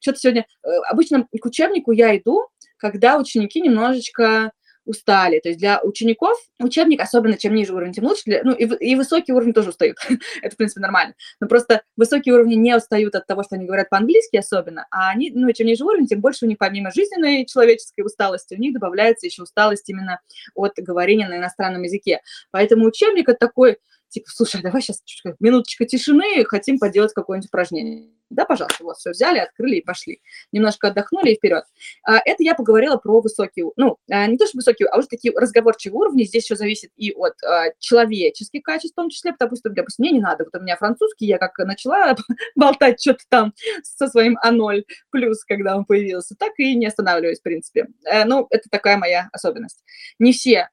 что-то 0.00 0.18
сегодня... 0.18 0.46
Э, 0.62 0.68
обычно 0.88 1.26
к 1.26 1.44
учебнику 1.44 1.92
я 1.92 2.16
иду, 2.16 2.46
когда 2.82 3.16
ученики 3.16 3.60
немножечко 3.60 4.50
устали. 4.84 5.38
То 5.38 5.50
есть 5.50 5.60
для 5.60 5.80
учеников 5.80 6.36
учебник, 6.58 7.00
особенно 7.00 7.38
чем 7.38 7.54
ниже 7.54 7.72
уровень, 7.72 7.92
тем 7.92 8.04
лучше. 8.04 8.22
Для, 8.26 8.42
ну 8.42 8.52
и, 8.52 8.64
и 8.64 8.96
высокие 8.96 9.36
уровни 9.36 9.52
тоже 9.52 9.70
устают. 9.70 9.98
Это, 10.42 10.54
в 10.54 10.56
принципе, 10.56 10.80
нормально. 10.80 11.14
Но 11.40 11.46
просто 11.46 11.82
высокие 11.96 12.34
уровни 12.34 12.54
не 12.54 12.76
устают 12.76 13.14
от 13.14 13.24
того, 13.26 13.44
что 13.44 13.54
они 13.54 13.66
говорят 13.66 13.90
по-английски 13.90 14.36
особенно, 14.36 14.86
а 14.90 15.10
они, 15.10 15.30
ну, 15.30 15.52
чем 15.52 15.68
ниже 15.68 15.84
уровень, 15.84 16.08
тем 16.08 16.20
больше 16.20 16.44
у 16.44 16.48
них 16.48 16.58
помимо 16.58 16.90
жизненной 16.90 17.46
человеческой 17.46 18.04
усталости, 18.04 18.54
у 18.54 18.58
них 18.58 18.74
добавляется 18.74 19.26
еще 19.26 19.42
усталость 19.42 19.88
именно 19.88 20.20
от 20.56 20.72
говорения 20.76 21.28
на 21.28 21.38
иностранном 21.38 21.82
языке. 21.82 22.20
Поэтому 22.50 22.86
учебник 22.86 23.28
это 23.28 23.38
такой, 23.38 23.78
типа, 24.08 24.26
слушай, 24.34 24.60
а 24.60 24.64
давай 24.64 24.82
сейчас 24.82 25.00
минуточка 25.38 25.84
тишины, 25.84 26.44
хотим 26.44 26.80
поделать 26.80 27.12
какое-нибудь 27.12 27.48
упражнение. 27.48 28.10
Да, 28.32 28.44
пожалуйста, 28.44 28.82
вот 28.84 28.96
все 28.96 29.10
взяли, 29.10 29.38
открыли 29.38 29.76
и 29.76 29.82
пошли. 29.82 30.20
Немножко 30.52 30.88
отдохнули 30.88 31.30
и 31.30 31.36
вперед. 31.36 31.64
А, 32.06 32.18
это 32.24 32.42
я 32.42 32.54
поговорила 32.54 32.96
про 32.96 33.20
высокие, 33.20 33.70
ну, 33.76 33.98
а, 34.10 34.26
не 34.26 34.38
то, 34.38 34.46
что 34.46 34.58
высокие, 34.58 34.88
а 34.88 34.98
уже 34.98 35.08
такие 35.08 35.32
разговорчивые 35.36 35.98
уровни. 35.98 36.24
Здесь 36.24 36.44
еще 36.44 36.56
зависит 36.56 36.90
и 36.96 37.12
от 37.12 37.34
а, 37.44 37.72
человеческих 37.78 38.62
качеств 38.62 38.94
в 38.94 38.96
том 38.96 39.10
числе, 39.10 39.32
потому 39.32 39.56
что, 39.56 39.70
допустим, 39.70 40.04
мне 40.04 40.12
не 40.12 40.20
надо. 40.20 40.44
Вот 40.44 40.58
у 40.58 40.62
меня 40.62 40.76
французский, 40.76 41.26
я 41.26 41.38
как 41.38 41.58
начала 41.58 42.16
болтать 42.56 43.00
что-то 43.00 43.24
там 43.28 43.54
со 43.82 44.08
своим 44.08 44.38
А0 44.44 44.84
плюс, 45.10 45.44
когда 45.44 45.76
он 45.76 45.84
появился, 45.84 46.34
так 46.38 46.52
и 46.58 46.74
не 46.74 46.86
останавливаюсь, 46.86 47.40
в 47.40 47.42
принципе. 47.42 47.86
Э, 48.04 48.24
ну, 48.24 48.46
это 48.50 48.68
такая 48.70 48.96
моя 48.96 49.28
особенность. 49.32 49.84
Не 50.18 50.32
все 50.32 50.68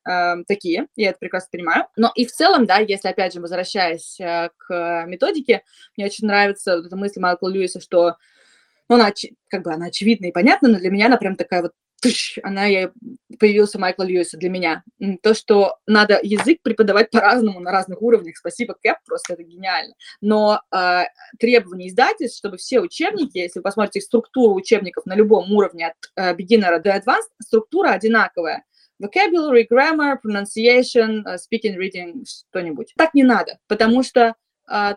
такие, 0.48 0.88
я 0.96 1.10
это 1.10 1.20
прекрасно 1.20 1.50
понимаю. 1.52 1.86
Но 1.96 2.12
и 2.16 2.26
в 2.26 2.32
целом, 2.32 2.66
да, 2.66 2.78
если, 2.80 3.08
опять 3.08 3.34
же, 3.34 3.42
возвращаясь 3.42 4.20
э, 4.20 4.50
к 4.58 5.06
методике, 5.08 5.64
мне 5.96 6.06
очень 6.06 6.28
нравится 6.28 6.78
вот 6.78 6.86
эта 6.86 6.96
мысль 6.96 7.20
Майкла 7.20 7.49
Льюиса, 7.50 7.80
что 7.82 8.16
ну, 8.90 8.96
она, 8.96 9.14
как 9.50 9.64
бы, 9.64 9.74
она 9.74 9.88
очевидна 9.88 10.28
и 10.28 10.32
понятна, 10.32 10.70
но 10.70 10.80
для 10.80 10.90
меня 10.90 11.08
она 11.08 11.18
прям 11.18 11.36
такая 11.36 11.62
вот 11.62 11.74
она 12.44 12.66
я, 12.66 12.92
появился 13.40 13.80
Майкла 13.80 14.04
Льюиса 14.04 14.38
для 14.38 14.50
меня. 14.50 14.84
То, 15.22 15.34
что 15.34 15.78
надо 15.86 16.20
язык 16.22 16.60
преподавать 16.62 17.12
по-разному 17.12 17.60
на 17.60 17.72
разных 17.72 18.02
уровнях. 18.02 18.38
Спасибо, 18.38 18.76
Кэп, 18.82 18.98
просто 19.06 19.34
это 19.34 19.44
гениально. 19.44 19.94
Но 20.22 20.62
э, 20.72 21.04
требования 21.40 21.90
издательств, 21.90 22.38
чтобы 22.38 22.58
все 22.58 22.80
учебники, 22.80 23.38
если 23.38 23.60
вы 23.60 23.64
посмотрите 23.64 24.02
структуру 24.02 24.54
учебников 24.54 25.06
на 25.06 25.16
любом 25.16 25.52
уровне 25.52 25.88
от 25.88 25.96
э, 26.16 26.36
beginner 26.36 26.80
до 26.80 26.96
advanced, 26.96 27.30
структура 27.42 27.90
одинаковая. 27.90 28.64
Vocabulary, 29.02 29.66
grammar, 29.70 30.18
pronunciation, 30.22 31.24
uh, 31.24 31.38
speaking, 31.38 31.78
reading, 31.78 32.26
что-нибудь. 32.28 32.94
Так 32.98 33.14
не 33.14 33.24
надо, 33.24 33.58
потому 33.68 34.04
что 34.04 34.36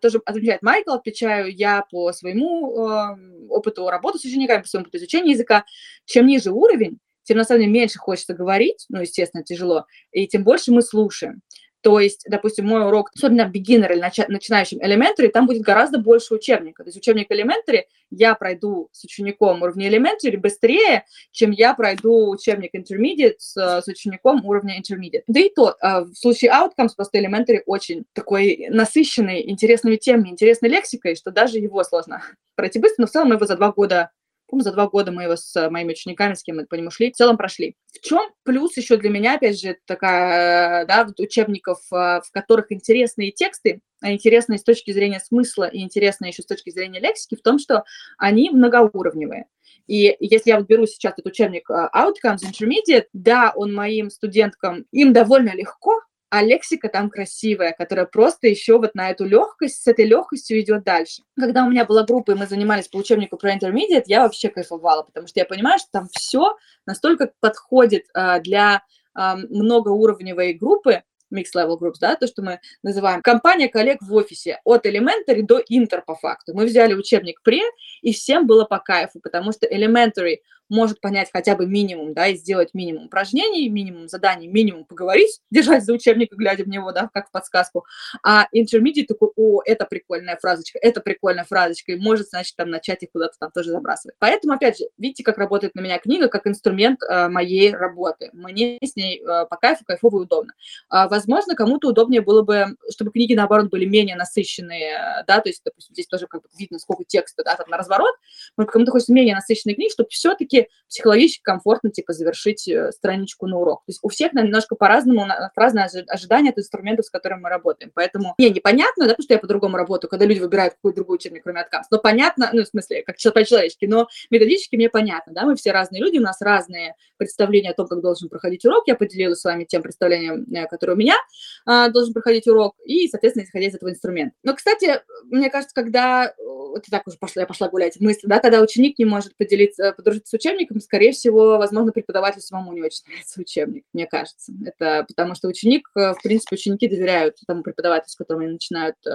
тоже 0.00 0.20
отвечает 0.26 0.62
Майкл, 0.62 0.92
отвечаю 0.92 1.54
я 1.54 1.84
по 1.90 2.12
своему 2.12 2.88
э, 2.88 3.48
опыту 3.48 3.88
работы 3.88 4.18
с 4.18 4.24
учениками, 4.24 4.62
по 4.62 4.68
своему 4.68 4.84
опыту 4.84 4.98
изучения 4.98 5.32
языка. 5.32 5.64
Чем 6.04 6.26
ниже 6.26 6.50
уровень, 6.50 6.98
тем 7.22 7.38
на 7.38 7.44
самом 7.44 7.62
деле 7.62 7.72
меньше 7.72 7.98
хочется 7.98 8.34
говорить, 8.34 8.84
ну, 8.88 9.00
естественно, 9.00 9.44
тяжело, 9.44 9.86
и 10.10 10.26
тем 10.26 10.44
больше 10.44 10.72
мы 10.72 10.82
слушаем. 10.82 11.40
То 11.82 11.98
есть, 11.98 12.24
допустим, 12.28 12.66
мой 12.66 12.86
урок, 12.86 13.10
особенно 13.14 13.50
beginner 13.52 13.92
или 13.92 14.00
начинающим 14.28 14.78
elementary, 14.78 15.28
там 15.28 15.46
будет 15.46 15.62
гораздо 15.62 15.98
больше 15.98 16.34
учебника. 16.34 16.84
То 16.84 16.88
есть 16.88 16.98
учебник 16.98 17.30
elementary 17.30 17.82
я 18.10 18.34
пройду 18.34 18.88
с 18.92 19.02
учеником 19.04 19.62
уровня 19.62 19.90
elementary 19.90 20.36
быстрее, 20.36 21.04
чем 21.32 21.50
я 21.50 21.74
пройду 21.74 22.30
учебник 22.30 22.74
intermediate 22.74 23.34
с, 23.38 23.56
с 23.56 23.88
учеником 23.88 24.44
уровня 24.44 24.80
intermediate. 24.80 25.24
Да 25.26 25.40
и 25.40 25.48
то, 25.48 25.74
а, 25.80 26.02
в 26.02 26.14
случае 26.14 26.52
outcomes 26.52 26.90
просто 26.94 27.18
elementary 27.18 27.62
очень 27.66 28.04
такой 28.12 28.66
насыщенный, 28.70 29.50
интересными 29.50 29.96
темами, 29.96 30.28
интересной 30.28 30.68
лексикой, 30.68 31.16
что 31.16 31.32
даже 31.32 31.58
его 31.58 31.82
сложно 31.82 32.22
пройти 32.54 32.78
быстро, 32.78 33.02
но 33.02 33.06
в 33.08 33.10
целом 33.10 33.28
мы 33.28 33.34
его 33.34 33.46
за 33.46 33.56
два 33.56 33.72
года 33.72 34.10
по-моему, 34.52 34.64
за 34.64 34.72
два 34.72 34.86
года 34.86 35.12
мы 35.12 35.22
его 35.22 35.36
с 35.36 35.56
э, 35.56 35.70
моими 35.70 35.92
учениками, 35.92 36.34
с 36.34 36.42
кем 36.42 36.56
мы 36.56 36.66
по 36.66 36.74
нему 36.74 36.90
шли, 36.90 37.10
в 37.10 37.16
целом 37.16 37.38
прошли. 37.38 37.74
В 37.90 38.00
чем 38.02 38.20
плюс 38.42 38.76
еще 38.76 38.98
для 38.98 39.08
меня, 39.08 39.36
опять 39.36 39.58
же, 39.58 39.78
такая, 39.86 40.84
да, 40.84 41.08
учебников, 41.16 41.78
э, 41.90 42.20
в 42.20 42.30
которых 42.32 42.70
интересные 42.70 43.32
тексты, 43.32 43.80
а 44.02 44.12
интересные 44.12 44.58
с 44.58 44.62
точки 44.62 44.90
зрения 44.90 45.20
смысла 45.20 45.64
и 45.64 45.80
интересные 45.80 46.32
еще 46.32 46.42
с 46.42 46.46
точки 46.46 46.68
зрения 46.68 47.00
лексики, 47.00 47.34
в 47.34 47.40
том, 47.40 47.58
что 47.58 47.84
они 48.18 48.50
многоуровневые. 48.50 49.46
И 49.86 50.14
если 50.20 50.50
я 50.50 50.58
вот 50.58 50.68
беру 50.68 50.86
сейчас 50.86 51.14
этот 51.14 51.32
учебник 51.32 51.70
э, 51.70 51.88
Outcomes 51.94 52.40
Intermediate, 52.42 53.06
да, 53.14 53.54
он 53.56 53.72
моим 53.72 54.10
студенткам, 54.10 54.84
им 54.92 55.14
довольно 55.14 55.54
легко, 55.54 56.02
а 56.32 56.42
лексика 56.42 56.88
там 56.88 57.10
красивая, 57.10 57.74
которая 57.76 58.06
просто 58.06 58.48
еще 58.48 58.78
вот 58.78 58.94
на 58.94 59.10
эту 59.10 59.26
легкость, 59.26 59.82
с 59.82 59.86
этой 59.86 60.06
легкостью 60.06 60.58
идет 60.60 60.82
дальше. 60.82 61.24
Когда 61.38 61.62
у 61.62 61.68
меня 61.68 61.84
была 61.84 62.04
группа, 62.04 62.30
и 62.30 62.34
мы 62.34 62.46
занимались 62.46 62.88
по 62.88 62.96
учебнику 62.96 63.36
про 63.36 63.54
intermediate, 63.54 64.04
я 64.06 64.22
вообще 64.22 64.48
кайфовала, 64.48 65.02
потому 65.02 65.26
что 65.26 65.40
я 65.40 65.44
понимаю, 65.44 65.78
что 65.78 65.88
там 65.92 66.08
все 66.10 66.56
настолько 66.86 67.32
подходит 67.40 68.06
uh, 68.16 68.40
для 68.40 68.82
uh, 69.14 69.36
многоуровневой 69.50 70.54
группы, 70.54 71.02
mixed 71.30 71.54
level 71.54 71.78
groups, 71.78 71.96
да, 72.00 72.16
то, 72.16 72.26
что 72.26 72.40
мы 72.40 72.60
называем 72.82 73.20
компания 73.20 73.68
коллег 73.68 73.98
в 74.00 74.14
офисе 74.14 74.58
от 74.64 74.86
elementary 74.86 75.42
до 75.42 75.62
интер 75.68 76.00
по 76.00 76.14
факту. 76.14 76.54
Мы 76.54 76.64
взяли 76.64 76.94
учебник 76.94 77.42
пре, 77.42 77.60
и 78.00 78.14
всем 78.14 78.46
было 78.46 78.64
по 78.64 78.78
кайфу, 78.78 79.20
потому 79.20 79.52
что 79.52 79.66
elementary 79.66 80.38
может 80.72 81.00
понять 81.00 81.28
хотя 81.32 81.54
бы 81.54 81.66
минимум, 81.66 82.14
да, 82.14 82.28
и 82.28 82.36
сделать 82.36 82.70
минимум 82.72 83.06
упражнений, 83.06 83.68
минимум 83.68 84.08
заданий, 84.08 84.48
минимум 84.48 84.84
поговорить, 84.84 85.40
держать 85.50 85.84
за 85.84 85.92
учебник 85.92 86.32
и 86.32 86.36
глядя 86.36 86.64
в 86.64 86.68
него, 86.68 86.92
да, 86.92 87.10
как 87.12 87.28
в 87.28 87.30
подсказку. 87.30 87.84
А 88.24 88.46
intermediate 88.54 89.06
такой, 89.06 89.28
о, 89.36 89.60
это 89.64 89.84
прикольная 89.84 90.36
фразочка, 90.40 90.78
это 90.80 91.00
прикольная 91.00 91.44
фразочка, 91.44 91.92
и 91.92 91.96
может, 91.96 92.28
значит, 92.28 92.56
там 92.56 92.70
начать 92.70 93.02
их 93.02 93.10
куда-то 93.12 93.34
там 93.38 93.50
тоже 93.52 93.70
забрасывать. 93.70 94.16
Поэтому, 94.18 94.54
опять 94.54 94.78
же, 94.78 94.86
видите, 94.96 95.22
как 95.22 95.38
работает 95.38 95.74
на 95.74 95.80
меня 95.80 95.98
книга, 95.98 96.28
как 96.28 96.46
инструмент 96.46 97.00
э, 97.02 97.28
моей 97.28 97.74
работы. 97.74 98.30
Мне 98.32 98.78
с 98.82 98.96
ней 98.96 99.20
э, 99.20 99.46
по 99.46 99.56
кайфу, 99.56 99.84
кайфово 99.84 100.20
и 100.20 100.22
удобно. 100.22 100.52
А, 100.88 101.08
возможно, 101.08 101.54
кому-то 101.54 101.88
удобнее 101.88 102.22
было 102.22 102.42
бы, 102.42 102.76
чтобы 102.90 103.10
книги, 103.12 103.34
наоборот, 103.34 103.68
были 103.68 103.84
менее 103.84 104.16
насыщенные, 104.16 105.24
да, 105.26 105.40
то 105.40 105.48
есть, 105.48 105.62
допустим, 105.64 105.94
здесь 105.94 106.06
тоже 106.06 106.26
как 106.26 106.42
бы 106.42 106.48
видно, 106.56 106.78
сколько 106.78 107.04
текста, 107.04 107.44
да, 107.44 107.56
там 107.56 107.68
на 107.68 107.76
разворот, 107.76 108.14
но 108.56 108.64
кому-то 108.64 108.92
хочется 108.92 109.12
менее 109.12 109.34
насыщенные 109.34 109.74
книги, 109.74 109.92
чтобы 109.92 110.08
все-таки 110.10 110.61
психологически 110.88 111.42
комфортно, 111.42 111.90
типа, 111.90 112.12
завершить 112.12 112.68
э, 112.68 112.92
страничку 112.92 113.46
на 113.46 113.58
урок. 113.58 113.80
То 113.86 113.90
есть 113.90 114.00
у 114.02 114.08
всех 114.08 114.32
немножко 114.32 114.74
по-разному, 114.74 115.26
разные 115.56 115.86
ожидания 116.08 116.50
от 116.50 116.58
инструментов, 116.58 117.06
с 117.06 117.10
которыми 117.10 117.40
мы 117.40 117.48
работаем. 117.48 117.90
Поэтому 117.94 118.34
мне 118.38 118.50
непонятно, 118.50 119.06
да, 119.06 119.12
потому 119.12 119.24
что 119.24 119.34
я 119.34 119.40
по-другому 119.40 119.76
работаю, 119.76 120.10
когда 120.10 120.26
люди 120.26 120.40
выбирают 120.40 120.74
какой-то 120.74 120.96
другой 120.96 121.16
учебник, 121.16 121.42
кроме 121.42 121.60
отказ. 121.60 121.86
Но 121.90 121.98
понятно, 121.98 122.50
ну, 122.52 122.62
в 122.62 122.66
смысле, 122.66 123.02
как 123.02 123.16
по-человечески, 123.32 123.86
но 123.86 124.08
методически 124.30 124.76
мне 124.76 124.90
понятно, 124.90 125.32
да, 125.32 125.44
мы 125.44 125.56
все 125.56 125.72
разные 125.72 126.02
люди, 126.02 126.18
у 126.18 126.22
нас 126.22 126.40
разные 126.40 126.94
представления 127.16 127.70
о 127.70 127.74
том, 127.74 127.86
как 127.86 128.00
должен 128.00 128.28
проходить 128.28 128.64
урок. 128.64 128.84
Я 128.86 128.94
поделилась 128.94 129.40
с 129.40 129.44
вами 129.44 129.64
тем 129.64 129.82
представлением, 129.82 130.44
э, 130.52 130.66
которое 130.66 130.94
у 130.94 130.96
меня 130.96 131.16
а, 131.64 131.88
должен 131.88 132.12
проходить 132.12 132.46
урок, 132.46 132.74
и, 132.84 133.08
соответственно, 133.08 133.44
исходя 133.44 133.66
из 133.66 133.74
этого 133.74 133.90
инструмента. 133.90 134.34
Но, 134.42 134.54
кстати, 134.54 135.00
мне 135.24 135.50
кажется, 135.50 135.74
когда, 135.74 136.34
вот 136.38 136.84
так 136.90 137.06
уже 137.06 137.16
пошла, 137.18 137.42
я 137.42 137.46
пошла 137.46 137.68
гулять, 137.68 138.00
мысль, 138.00 138.26
да, 138.26 138.40
когда 138.40 138.60
ученик 138.60 138.98
не 138.98 139.04
может 139.04 139.36
поделиться, 139.36 139.92
подружиться 139.92 140.30
с 140.30 140.34
учебником, 140.34 140.51
учебником, 140.52 140.80
скорее 140.80 141.12
всего, 141.12 141.58
возможно, 141.58 141.92
преподавателю 141.92 142.42
самому 142.42 142.72
не 142.72 142.82
очень 142.82 143.02
нравится 143.06 143.40
учебник, 143.40 143.84
мне 143.92 144.06
кажется. 144.06 144.52
Это 144.64 145.04
потому 145.08 145.34
что 145.34 145.48
ученик, 145.48 145.88
э, 145.96 146.12
в 146.12 146.22
принципе, 146.22 146.56
ученики 146.56 146.88
доверяют 146.88 147.36
тому 147.46 147.62
преподавателю, 147.62 148.10
с 148.10 148.16
которым 148.16 148.42
они 148.42 148.52
начинают 148.52 148.96
э, 149.06 149.10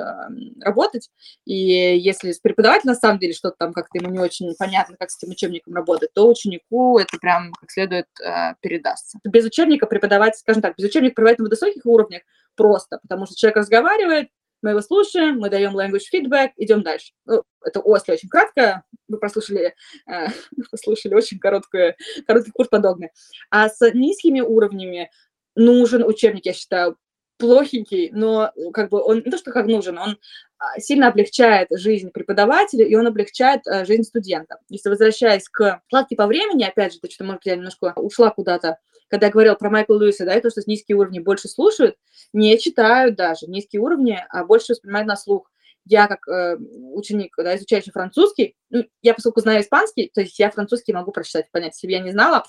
работать. 0.62 1.10
И 1.46 1.54
если 1.54 2.34
преподаватель 2.42 2.88
на 2.88 2.96
самом 2.96 3.20
деле 3.20 3.34
что-то 3.34 3.56
там 3.60 3.74
как-то 3.74 3.98
ему 3.98 4.10
не 4.10 4.20
очень 4.20 4.54
понятно, 4.58 4.96
как 4.98 5.10
с 5.10 5.22
этим 5.22 5.32
учебником 5.32 5.74
работать, 5.74 6.14
то 6.14 6.28
ученику 6.28 6.98
это 7.00 7.18
прям 7.20 7.54
как 7.54 7.72
следует 7.72 8.08
э, 8.24 8.54
передастся. 8.62 9.20
Без 9.24 9.46
учебника 9.46 9.86
преподавать, 9.86 10.38
скажем 10.38 10.62
так, 10.62 10.76
без 10.78 10.86
учебника 10.86 11.16
преподавать 11.16 11.40
на 11.40 11.50
высоких 11.50 11.86
уровнях 11.86 12.22
просто, 12.56 13.00
потому 13.02 13.26
что 13.26 13.36
человек 13.36 13.58
разговаривает, 13.58 14.30
мы 14.62 14.72
его 14.72 14.82
слушаем, 14.82 15.40
мы 15.40 15.50
даем 15.50 15.78
language 15.78 16.06
feedback, 16.14 16.52
идем 16.58 16.84
дальше. 16.84 17.14
Ну, 17.26 17.44
это 17.64 17.82
если 17.86 18.14
очень 18.14 18.30
кратко, 18.30 18.84
вы 19.08 19.18
прослушали, 19.18 19.76
э, 20.08 20.28
послушали 20.72 21.14
очень 21.14 21.40
короткую, 21.40 21.96
короткий 22.26 22.52
курс 22.52 22.70
подобный. 22.70 23.10
А 23.50 23.70
с 23.70 23.80
низкими 23.94 24.42
уровнями 24.42 25.12
нужен 25.56 26.04
учебник, 26.04 26.46
я 26.46 26.54
считаю, 26.54 26.98
плохенький, 27.38 28.10
но 28.12 28.52
как 28.74 28.90
бы 28.90 29.02
он 29.02 29.18
не 29.18 29.32
то, 29.32 29.38
что 29.38 29.52
как 29.52 29.68
нужен, 29.68 29.98
он 29.98 30.18
а, 30.58 30.80
сильно 30.80 31.08
облегчает 31.08 31.68
жизнь 31.72 32.10
преподавателя, 32.10 32.86
и 32.86 32.96
он 32.96 33.08
облегчает 33.08 33.62
а, 33.68 33.86
жизнь 33.86 34.04
студента. 34.04 34.58
Если 34.70 34.90
возвращаясь 34.90 35.48
к 35.48 35.82
складке 35.88 36.16
по 36.16 36.26
времени, 36.26 36.64
опять 36.64 36.94
же, 36.94 37.00
то, 37.00 37.10
что, 37.10 37.24
может, 37.24 37.46
я 37.46 37.56
немножко 37.56 37.94
ушла 37.96 38.32
куда-то, 38.32 38.80
когда 39.08 39.28
я 39.28 39.32
говорила 39.32 39.56
про 39.56 39.70
Майкла 39.70 39.98
Льюиса, 39.98 40.26
да, 40.26 40.36
и 40.36 40.42
то, 40.42 40.50
что 40.50 40.62
низкие 40.66 40.98
уровни 40.98 41.20
больше 41.20 41.48
слушают, 41.48 41.96
не 42.34 42.58
читают 42.60 43.16
даже 43.16 43.48
низкие 43.48 43.82
уровни, 43.82 44.20
а 44.30 44.44
больше 44.44 44.74
воспринимают 44.74 45.08
на 45.08 45.16
слух. 45.16 45.52
Я 45.86 46.08
как 46.08 46.28
э, 46.28 46.58
ученик, 46.94 47.34
да, 47.38 47.56
изучающий 47.56 47.92
французский, 47.92 48.56
ну, 48.70 48.86
я 49.02 49.14
поскольку 49.14 49.40
знаю 49.40 49.62
испанский, 49.62 50.12
то 50.14 50.22
есть 50.22 50.38
я 50.38 50.52
французский 50.52 50.92
могу 50.92 51.12
прочитать, 51.12 51.50
понять. 51.52 51.76
Если 51.76 51.88
бы 51.88 51.94
я 51.94 52.00
не 52.00 52.12
знала, 52.12 52.44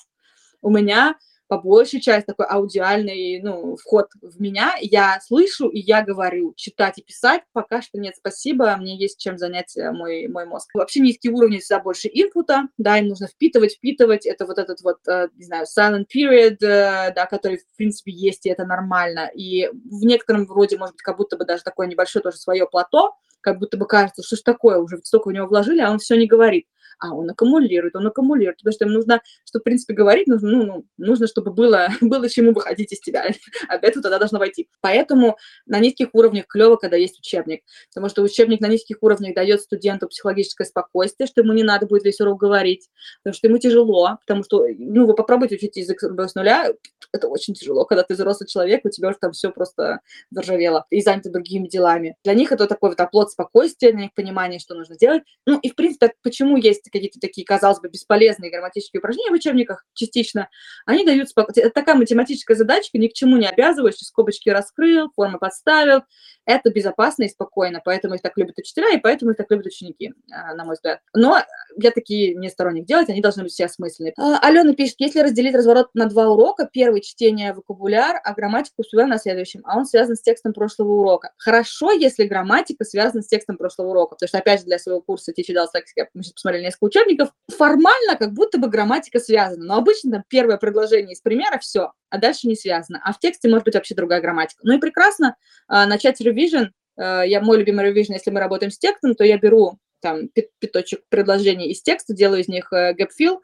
у 0.61 0.71
меня 0.71 1.17
по 1.49 1.59
большей 1.59 2.01
части 2.01 2.27
такой 2.27 2.47
аудиальный 2.47 3.41
ну, 3.43 3.77
вход 3.77 4.09
в 4.21 4.41
меня. 4.41 4.75
Я 4.81 5.19
слышу 5.23 5.69
и 5.69 5.81
я 5.81 6.03
говорю. 6.03 6.53
Читать 6.57 6.99
и 6.99 7.03
писать 7.03 7.43
пока 7.53 7.83
что 7.83 7.99
нет, 7.99 8.17
спасибо. 8.17 8.77
Мне 8.77 8.97
есть 8.97 9.19
чем 9.19 9.39
занять 9.39 9.77
э, 9.77 9.91
мой, 9.91 10.29
мой 10.29 10.45
мозг. 10.45 10.71
Вообще 10.75 11.01
низкие 11.01 11.33
уровни 11.33 11.59
всегда 11.59 11.81
больше 11.81 12.09
инпута, 12.13 12.69
да, 12.77 12.99
им 12.99 13.09
нужно 13.09 13.27
впитывать, 13.27 13.75
впитывать. 13.75 14.27
Это 14.27 14.47
вот 14.47 14.59
этот 14.59 14.83
вот, 14.83 14.99
э, 15.09 15.29
не 15.37 15.45
знаю, 15.45 15.65
silent 15.67 16.07
period, 16.15 16.59
э, 16.61 17.13
да, 17.15 17.27
который, 17.27 17.59
в 17.59 17.77
принципе, 17.77 18.13
есть, 18.13 18.45
и 18.47 18.51
это 18.51 18.65
нормально. 18.65 19.31
И 19.35 19.69
в 19.69 20.05
некотором 20.05 20.47
вроде, 20.47 20.77
может 20.77 20.95
быть, 20.97 21.03
как 21.03 21.17
будто 21.17 21.37
бы 21.37 21.47
даже 21.47 21.63
такое 21.63 21.87
небольшое 21.87 22.23
тоже 22.23 22.37
свое 22.37 22.67
плато, 22.67 23.15
как 23.41 23.59
будто 23.59 23.79
бы 23.79 23.87
кажется, 23.87 24.23
что 24.23 24.37
ж 24.37 24.41
такое, 24.41 24.79
уже 24.79 24.99
столько 25.03 25.29
в 25.29 25.33
него 25.33 25.47
вложили, 25.47 25.81
а 25.81 25.91
он 25.91 25.99
все 25.99 26.17
не 26.17 26.27
говорит 26.27 26.67
а 26.99 27.15
он 27.15 27.31
аккумулирует, 27.31 27.97
он 27.97 28.07
аккумулирует, 28.07 28.59
потому 28.59 28.73
что 28.73 28.85
им 28.85 28.93
нужно, 28.93 29.23
чтобы, 29.45 29.63
в 29.63 29.65
принципе, 29.65 29.95
говорить, 29.95 30.27
нужно, 30.27 30.51
ну, 30.51 30.65
ну, 30.65 30.87
нужно 30.97 31.27
чтобы 31.27 31.53
было, 31.53 31.89
было 32.01 32.29
чему 32.29 32.53
выходить 32.53 32.93
из 32.93 33.01
тебя, 33.01 33.27
а 33.69 33.75
этого 33.75 34.03
тогда 34.03 34.19
должно 34.19 34.39
войти. 34.39 34.69
Поэтому 34.81 35.37
на 35.67 35.79
низких 35.79 36.09
уровнях 36.13 36.47
клево, 36.47 36.77
когда 36.77 36.97
есть 36.97 37.19
учебник, 37.19 37.63
потому 37.91 38.09
что 38.09 38.23
учебник 38.23 38.61
на 38.61 38.69
низких 38.69 38.99
уровнях 39.01 39.35
дает 39.35 39.61
студенту 39.61 40.09
психологическое 40.09 40.65
спокойствие, 40.65 41.27
что 41.27 41.43
ему 41.43 41.53
не 41.53 41.63
надо 41.63 41.87
будет 41.87 42.05
весь 42.05 42.21
урок 42.21 42.41
говорить, 42.41 42.89
потому 43.23 43.35
что 43.35 43.49
ему 43.49 43.59
тяжело, 43.59 44.19
потому 44.27 44.45
что, 44.45 44.67
ну, 44.79 45.07
вы 45.07 45.15
попробуйте 45.15 45.57
учить 45.57 45.77
язык 45.77 46.01
с 46.01 46.35
нуля, 46.35 46.73
это 47.13 47.29
очень 47.29 47.55
тяжело, 47.55 47.85
когда 47.85 48.03
ты 48.03 48.15
взрослый 48.15 48.49
человек, 48.49 48.85
у 48.85 48.91
тебя 48.91 49.09
уже 49.09 49.19
там 49.19 49.33
все 49.33 49.51
просто 49.51 50.01
заржавело 50.31 50.85
и 50.91 51.01
занято 51.01 51.31
другими 51.31 51.69
делами. 51.69 52.17
Для 52.25 52.35
них 52.35 52.53
это 52.53 52.67
такой 52.67 52.91
вот 52.91 53.01
оплот 53.01 53.31
спокойствия, 53.31 53.93
для 53.93 54.03
них 54.03 54.15
понимание, 54.15 54.59
что 54.59 54.75
нужно 54.75 54.97
делать. 54.97 55.23
Ну, 55.47 55.59
и, 55.61 55.71
в 55.71 55.75
принципе, 55.75 56.13
почему 56.23 56.57
есть 56.57 56.88
какие-то 56.91 57.21
такие, 57.21 57.45
казалось 57.45 57.81
бы, 57.81 57.89
бесполезные 57.89 58.51
грамматические 58.51 59.01
упражнения 59.01 59.31
в 59.31 59.35
учебниках 59.35 59.85
частично, 59.95 60.49
они 60.87 61.05
дают 61.05 61.29
спокойствие. 61.29 61.67
Это 61.67 61.75
такая 61.75 61.95
математическая 61.95 62.57
задачка, 62.57 62.99
ни 62.99 63.09
к 63.09 63.13
чему 63.13 63.37
не 63.37 63.47
обязывающая, 63.47 64.07
скобочки 64.07 64.49
раскрыл, 64.49 65.11
формы 65.15 65.39
подставил. 65.39 66.03
Это 66.49 66.71
безопасно 66.71 67.25
и 67.25 67.29
спокойно, 67.29 67.83
поэтому 67.85 68.15
их 68.15 68.23
так 68.23 68.33
любят 68.39 68.59
учителя, 68.59 68.95
и 68.95 68.97
поэтому 68.97 69.33
их 69.33 69.37
так 69.37 69.51
любят 69.51 69.67
ученики, 69.67 70.15
а, 70.33 70.55
на 70.55 70.65
мой 70.65 70.77
взгляд. 70.77 71.01
Но 71.15 71.37
я 71.77 71.91
такие 71.91 72.35
не 72.35 72.49
сторонник 72.49 72.87
делать, 72.87 73.11
они 73.11 73.21
должны 73.21 73.43
быть 73.43 73.53
все 73.53 73.67
осмысленные. 73.67 74.15
А, 74.17 74.39
Алена 74.39 74.73
пишет, 74.73 74.97
если 74.99 75.21
разделить 75.21 75.55
разворот 75.55 75.91
на 75.93 76.07
два 76.07 76.31
урока, 76.31 76.67
первый 76.73 77.03
чтение 77.03 77.53
вокабуляр, 77.53 78.19
а 78.25 78.33
грамматику 78.33 78.77
усвоим 78.79 79.11
на 79.11 79.19
следующем, 79.19 79.61
а 79.65 79.77
он 79.77 79.85
связан 79.85 80.17
с 80.17 80.23
текстом 80.23 80.55
прошлого 80.55 80.93
урока. 80.93 81.33
Хорошо, 81.37 81.93
если 81.93 82.25
грамматика 82.25 82.83
связана 82.87 83.21
с 83.21 83.27
текстом 83.27 83.59
прошлого 83.59 83.91
урока, 83.91 84.15
потому 84.15 84.29
что, 84.29 84.39
опять 84.39 84.61
же, 84.61 84.65
для 84.65 84.79
своего 84.79 85.03
курса 85.03 85.33
Teach 85.33 85.53
Adult 85.53 85.67
Lexic, 85.77 86.07
мы 86.15 86.23
сейчас 86.23 86.33
посмотрели 86.33 86.65
несколько 86.65 86.85
учебников, 86.85 87.29
формально 87.55 88.17
как 88.19 88.33
будто 88.33 88.57
бы 88.57 88.69
грамматика 88.69 89.21
связана, 89.21 89.67
но 89.67 89.77
обычно 89.77 90.13
там 90.13 90.25
первое 90.29 90.57
предложение 90.57 91.13
из 91.13 91.21
примера, 91.21 91.59
все, 91.59 91.93
а 92.11 92.19
дальше 92.19 92.47
не 92.49 92.57
связано. 92.57 93.01
А 93.05 93.13
в 93.13 93.19
тексте 93.19 93.49
может 93.49 93.65
быть 93.65 93.75
вообще 93.75 93.95
другая 93.95 94.21
грамматика. 94.21 94.61
Ну 94.65 94.77
и 94.77 94.81
прекрасно 94.81 95.37
э, 95.69 95.87
начать 95.87 96.21
revision. 96.21 96.69
Э, 96.97 97.23
я, 97.27 97.41
мой 97.41 97.59
любимый 97.59 97.91
revision, 97.91 98.15
если 98.15 98.31
мы 98.31 98.41
работаем 98.41 98.71
с 98.71 98.79
текстом, 98.79 99.15
то 99.15 99.25
я 99.25 99.39
беру 99.39 99.79
там 100.01 100.29
пяточек 100.61 101.01
предложений 101.09 101.71
из 101.71 101.83
текста, 101.83 102.15
делаю 102.15 102.43
из 102.43 102.49
них 102.49 102.73
э, 102.73 102.95
gap 102.95 103.09
а, 103.19 103.39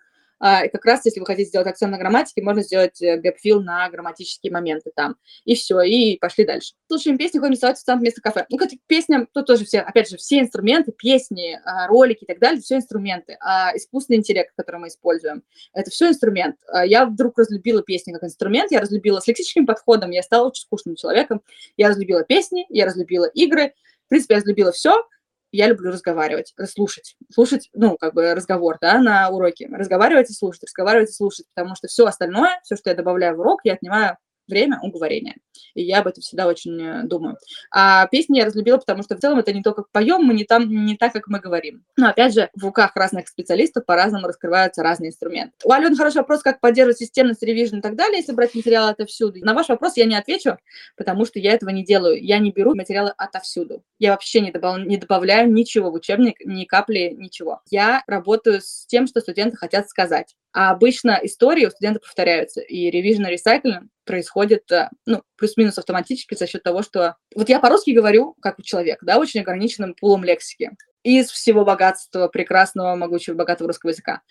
и 0.64 0.68
как 0.68 0.84
раз, 0.84 1.04
если 1.04 1.20
вы 1.20 1.26
хотите 1.26 1.48
сделать 1.48 1.66
акцент 1.68 1.92
на 1.92 1.98
грамматике, 1.98 2.42
можно 2.42 2.62
сделать 2.62 3.00
гэпфил 3.00 3.62
на 3.62 3.88
грамматические 3.88 4.52
моменты 4.52 4.90
там. 4.94 5.16
И 5.44 5.54
все, 5.54 5.80
и 5.80 6.18
пошли 6.18 6.44
дальше. 6.44 6.74
Слушаем 6.86 7.16
песни, 7.16 7.38
ходим 7.38 7.52
рисовать 7.52 7.78
в 7.78 7.94
вместо 7.96 8.20
кафе. 8.20 8.44
Ну, 8.50 8.58
кстати, 8.58 8.78
песня, 8.86 9.26
тут 9.32 9.46
тоже 9.46 9.64
все, 9.64 9.80
опять 9.80 10.10
же, 10.10 10.16
все 10.16 10.40
инструменты, 10.40 10.92
песни, 10.92 11.58
а, 11.64 11.86
ролики 11.86 12.24
и 12.24 12.26
так 12.26 12.38
далее, 12.38 12.60
все 12.60 12.76
инструменты. 12.76 13.36
А 13.40 13.74
искусственный 13.76 14.18
интеллект, 14.18 14.52
который 14.56 14.80
мы 14.80 14.88
используем, 14.88 15.42
это 15.72 15.90
все 15.90 16.08
инструмент. 16.08 16.56
А 16.68 16.84
я 16.84 17.06
вдруг 17.06 17.38
разлюбила 17.38 17.82
песни 17.82 18.12
как 18.12 18.24
инструмент, 18.24 18.70
я 18.70 18.80
разлюбила 18.80 19.20
с 19.20 19.26
лексическим 19.26 19.66
подходом, 19.66 20.10
я 20.10 20.22
стала 20.22 20.48
очень 20.48 20.62
скучным 20.62 20.96
человеком. 20.96 21.42
Я 21.76 21.88
разлюбила 21.88 22.22
песни, 22.22 22.66
я 22.68 22.86
разлюбила 22.86 23.26
игры, 23.26 23.72
в 24.06 24.08
принципе, 24.08 24.34
я 24.34 24.40
разлюбила 24.40 24.72
все, 24.72 25.06
я 25.56 25.68
люблю 25.68 25.90
разговаривать, 25.90 26.52
слушать, 26.66 27.16
слушать, 27.32 27.70
ну, 27.74 27.96
как 27.96 28.14
бы 28.14 28.34
разговор, 28.34 28.76
да, 28.80 28.98
на 28.98 29.28
уроке, 29.30 29.68
разговаривать 29.70 30.30
и 30.30 30.34
слушать, 30.34 30.64
разговаривать 30.64 31.10
и 31.10 31.12
слушать, 31.12 31.46
потому 31.54 31.76
что 31.76 31.86
все 31.86 32.06
остальное, 32.06 32.60
все, 32.64 32.76
что 32.76 32.90
я 32.90 32.96
добавляю 32.96 33.36
в 33.36 33.40
урок, 33.40 33.60
я 33.64 33.74
отнимаю 33.74 34.16
время 34.46 34.78
уговорения. 34.82 35.36
И 35.74 35.82
я 35.82 36.00
об 36.00 36.06
этом 36.06 36.22
всегда 36.22 36.46
очень 36.46 36.80
э, 36.80 37.02
думаю. 37.04 37.36
А 37.70 38.06
песни 38.08 38.38
я 38.38 38.46
разлюбила, 38.46 38.78
потому 38.78 39.02
что 39.02 39.16
в 39.16 39.20
целом 39.20 39.38
это 39.38 39.52
не 39.52 39.62
то, 39.62 39.72
как 39.72 39.90
поем, 39.90 40.22
мы 40.22 40.34
не, 40.34 40.44
там, 40.44 40.68
не 40.68 40.96
так, 40.96 41.12
как 41.12 41.28
мы 41.28 41.40
говорим. 41.40 41.84
Но 41.96 42.08
опять 42.08 42.34
же, 42.34 42.50
в 42.54 42.64
руках 42.64 42.92
разных 42.94 43.28
специалистов 43.28 43.84
по-разному 43.86 44.26
раскрываются 44.26 44.82
разные 44.82 45.10
инструменты. 45.10 45.54
У 45.64 45.72
Алены 45.72 45.96
хороший 45.96 46.18
вопрос, 46.18 46.42
как 46.42 46.60
поддерживать 46.60 46.98
системность, 46.98 47.42
ревизион 47.42 47.80
и 47.80 47.82
так 47.82 47.96
далее, 47.96 48.18
если 48.18 48.32
брать 48.32 48.54
материалы 48.54 48.90
отовсюду. 48.90 49.38
На 49.44 49.54
ваш 49.54 49.68
вопрос 49.68 49.96
я 49.96 50.04
не 50.04 50.16
отвечу, 50.16 50.58
потому 50.96 51.24
что 51.24 51.38
я 51.38 51.52
этого 51.52 51.70
не 51.70 51.84
делаю. 51.84 52.22
Я 52.22 52.38
не 52.38 52.52
беру 52.52 52.74
материалы 52.74 53.12
отовсюду. 53.16 53.82
Я 53.98 54.10
вообще 54.10 54.40
не, 54.40 54.50
добав... 54.50 54.78
не 54.78 54.96
добавляю 54.96 55.50
ничего 55.50 55.90
в 55.90 55.94
учебник, 55.94 56.44
ни 56.44 56.64
капли, 56.64 57.14
ничего. 57.16 57.60
Я 57.70 58.02
работаю 58.06 58.60
с 58.60 58.86
тем, 58.86 59.06
что 59.06 59.20
студенты 59.20 59.56
хотят 59.56 59.88
сказать. 59.88 60.34
А 60.54 60.70
обычно 60.70 61.18
истории 61.22 61.66
у 61.66 61.70
студентов 61.70 62.04
повторяются, 62.04 62.60
и 62.60 62.88
revision 62.88 63.28
и 63.28 63.34
recycling 63.34 63.88
происходит, 64.04 64.70
э, 64.70 64.88
ну, 65.04 65.22
плюс-минус 65.36 65.76
автоматически 65.78 66.36
за 66.36 66.46
счет 66.46 66.62
того, 66.62 66.82
что... 66.82 67.16
Вот 67.34 67.48
я 67.48 67.58
по-русски 67.58 67.90
говорю, 67.90 68.36
как 68.40 68.62
человек, 68.62 69.00
да, 69.02 69.18
очень 69.18 69.40
ограниченным 69.40 69.94
пулом 69.94 70.22
лексики. 70.22 70.70
Из 71.02 71.28
всего 71.28 71.64
богатства 71.64 72.28
прекрасного, 72.28 72.94
могучего, 72.94 73.34
богатого 73.34 73.68
русского 73.68 73.90
языка. 73.90 74.22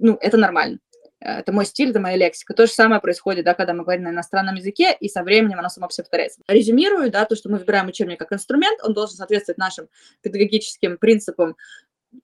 Ну, 0.00 0.18
это 0.20 0.36
нормально. 0.36 0.80
Это 1.20 1.52
мой 1.52 1.66
стиль, 1.66 1.90
это 1.90 2.00
моя 2.00 2.16
лексика. 2.16 2.54
То 2.54 2.66
же 2.66 2.72
самое 2.72 3.00
происходит, 3.00 3.44
да, 3.44 3.54
когда 3.54 3.74
мы 3.74 3.84
говорим 3.84 4.04
на 4.04 4.08
иностранном 4.10 4.56
языке, 4.56 4.96
и 4.98 5.08
со 5.08 5.22
временем 5.22 5.58
оно 5.58 5.68
само 5.68 5.86
все 5.88 6.02
повторяется. 6.02 6.40
Резюмирую, 6.48 7.10
да, 7.10 7.26
то, 7.26 7.36
что 7.36 7.50
мы 7.50 7.58
выбираем 7.58 7.86
учебник 7.86 8.18
как 8.18 8.32
инструмент, 8.32 8.80
он 8.82 8.94
должен 8.94 9.16
соответствовать 9.16 9.58
нашим 9.58 9.88
педагогическим 10.22 10.96
принципам 10.96 11.56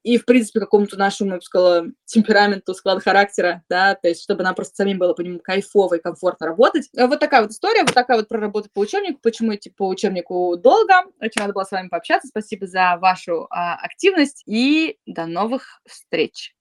и, 0.03 0.19
в 0.19 0.25
принципе, 0.25 0.61
какому-то 0.61 0.97
нашему, 0.97 1.31
я 1.31 1.37
бы 1.37 1.43
сказала, 1.43 1.87
темпераменту, 2.05 2.75
складу 2.75 3.01
характера, 3.01 3.63
да, 3.69 3.95
то 3.95 4.09
есть, 4.09 4.23
чтобы 4.23 4.43
нам 4.43 4.55
просто 4.55 4.77
самим 4.77 4.99
было 4.99 5.15
по 5.15 5.21
нему 5.21 5.39
кайфово 5.39 5.95
и 5.95 6.03
комфортно 6.03 6.47
работать. 6.47 6.89
А 6.97 7.07
вот 7.07 7.21
такая 7.21 7.43
вот 7.43 7.51
история, 7.51 7.83
вот 7.83 7.95
такая 7.95 8.17
вот 8.17 8.29
проработка 8.29 8.71
по 8.73 8.81
учебнику, 8.81 9.21
почему 9.23 9.55
идти 9.55 9.71
по 9.71 9.87
учебнику 9.89 10.57
долго. 10.57 10.95
Очень 11.21 11.41
рада 11.41 11.53
была 11.53 11.65
с 11.65 11.71
вами 11.71 11.89
пообщаться, 11.89 12.29
спасибо 12.29 12.67
за 12.67 12.97
вашу 13.01 13.47
а, 13.51 13.77
активность 13.77 14.43
и 14.47 14.99
до 15.07 15.27
новых 15.27 15.81
встреч. 15.87 16.56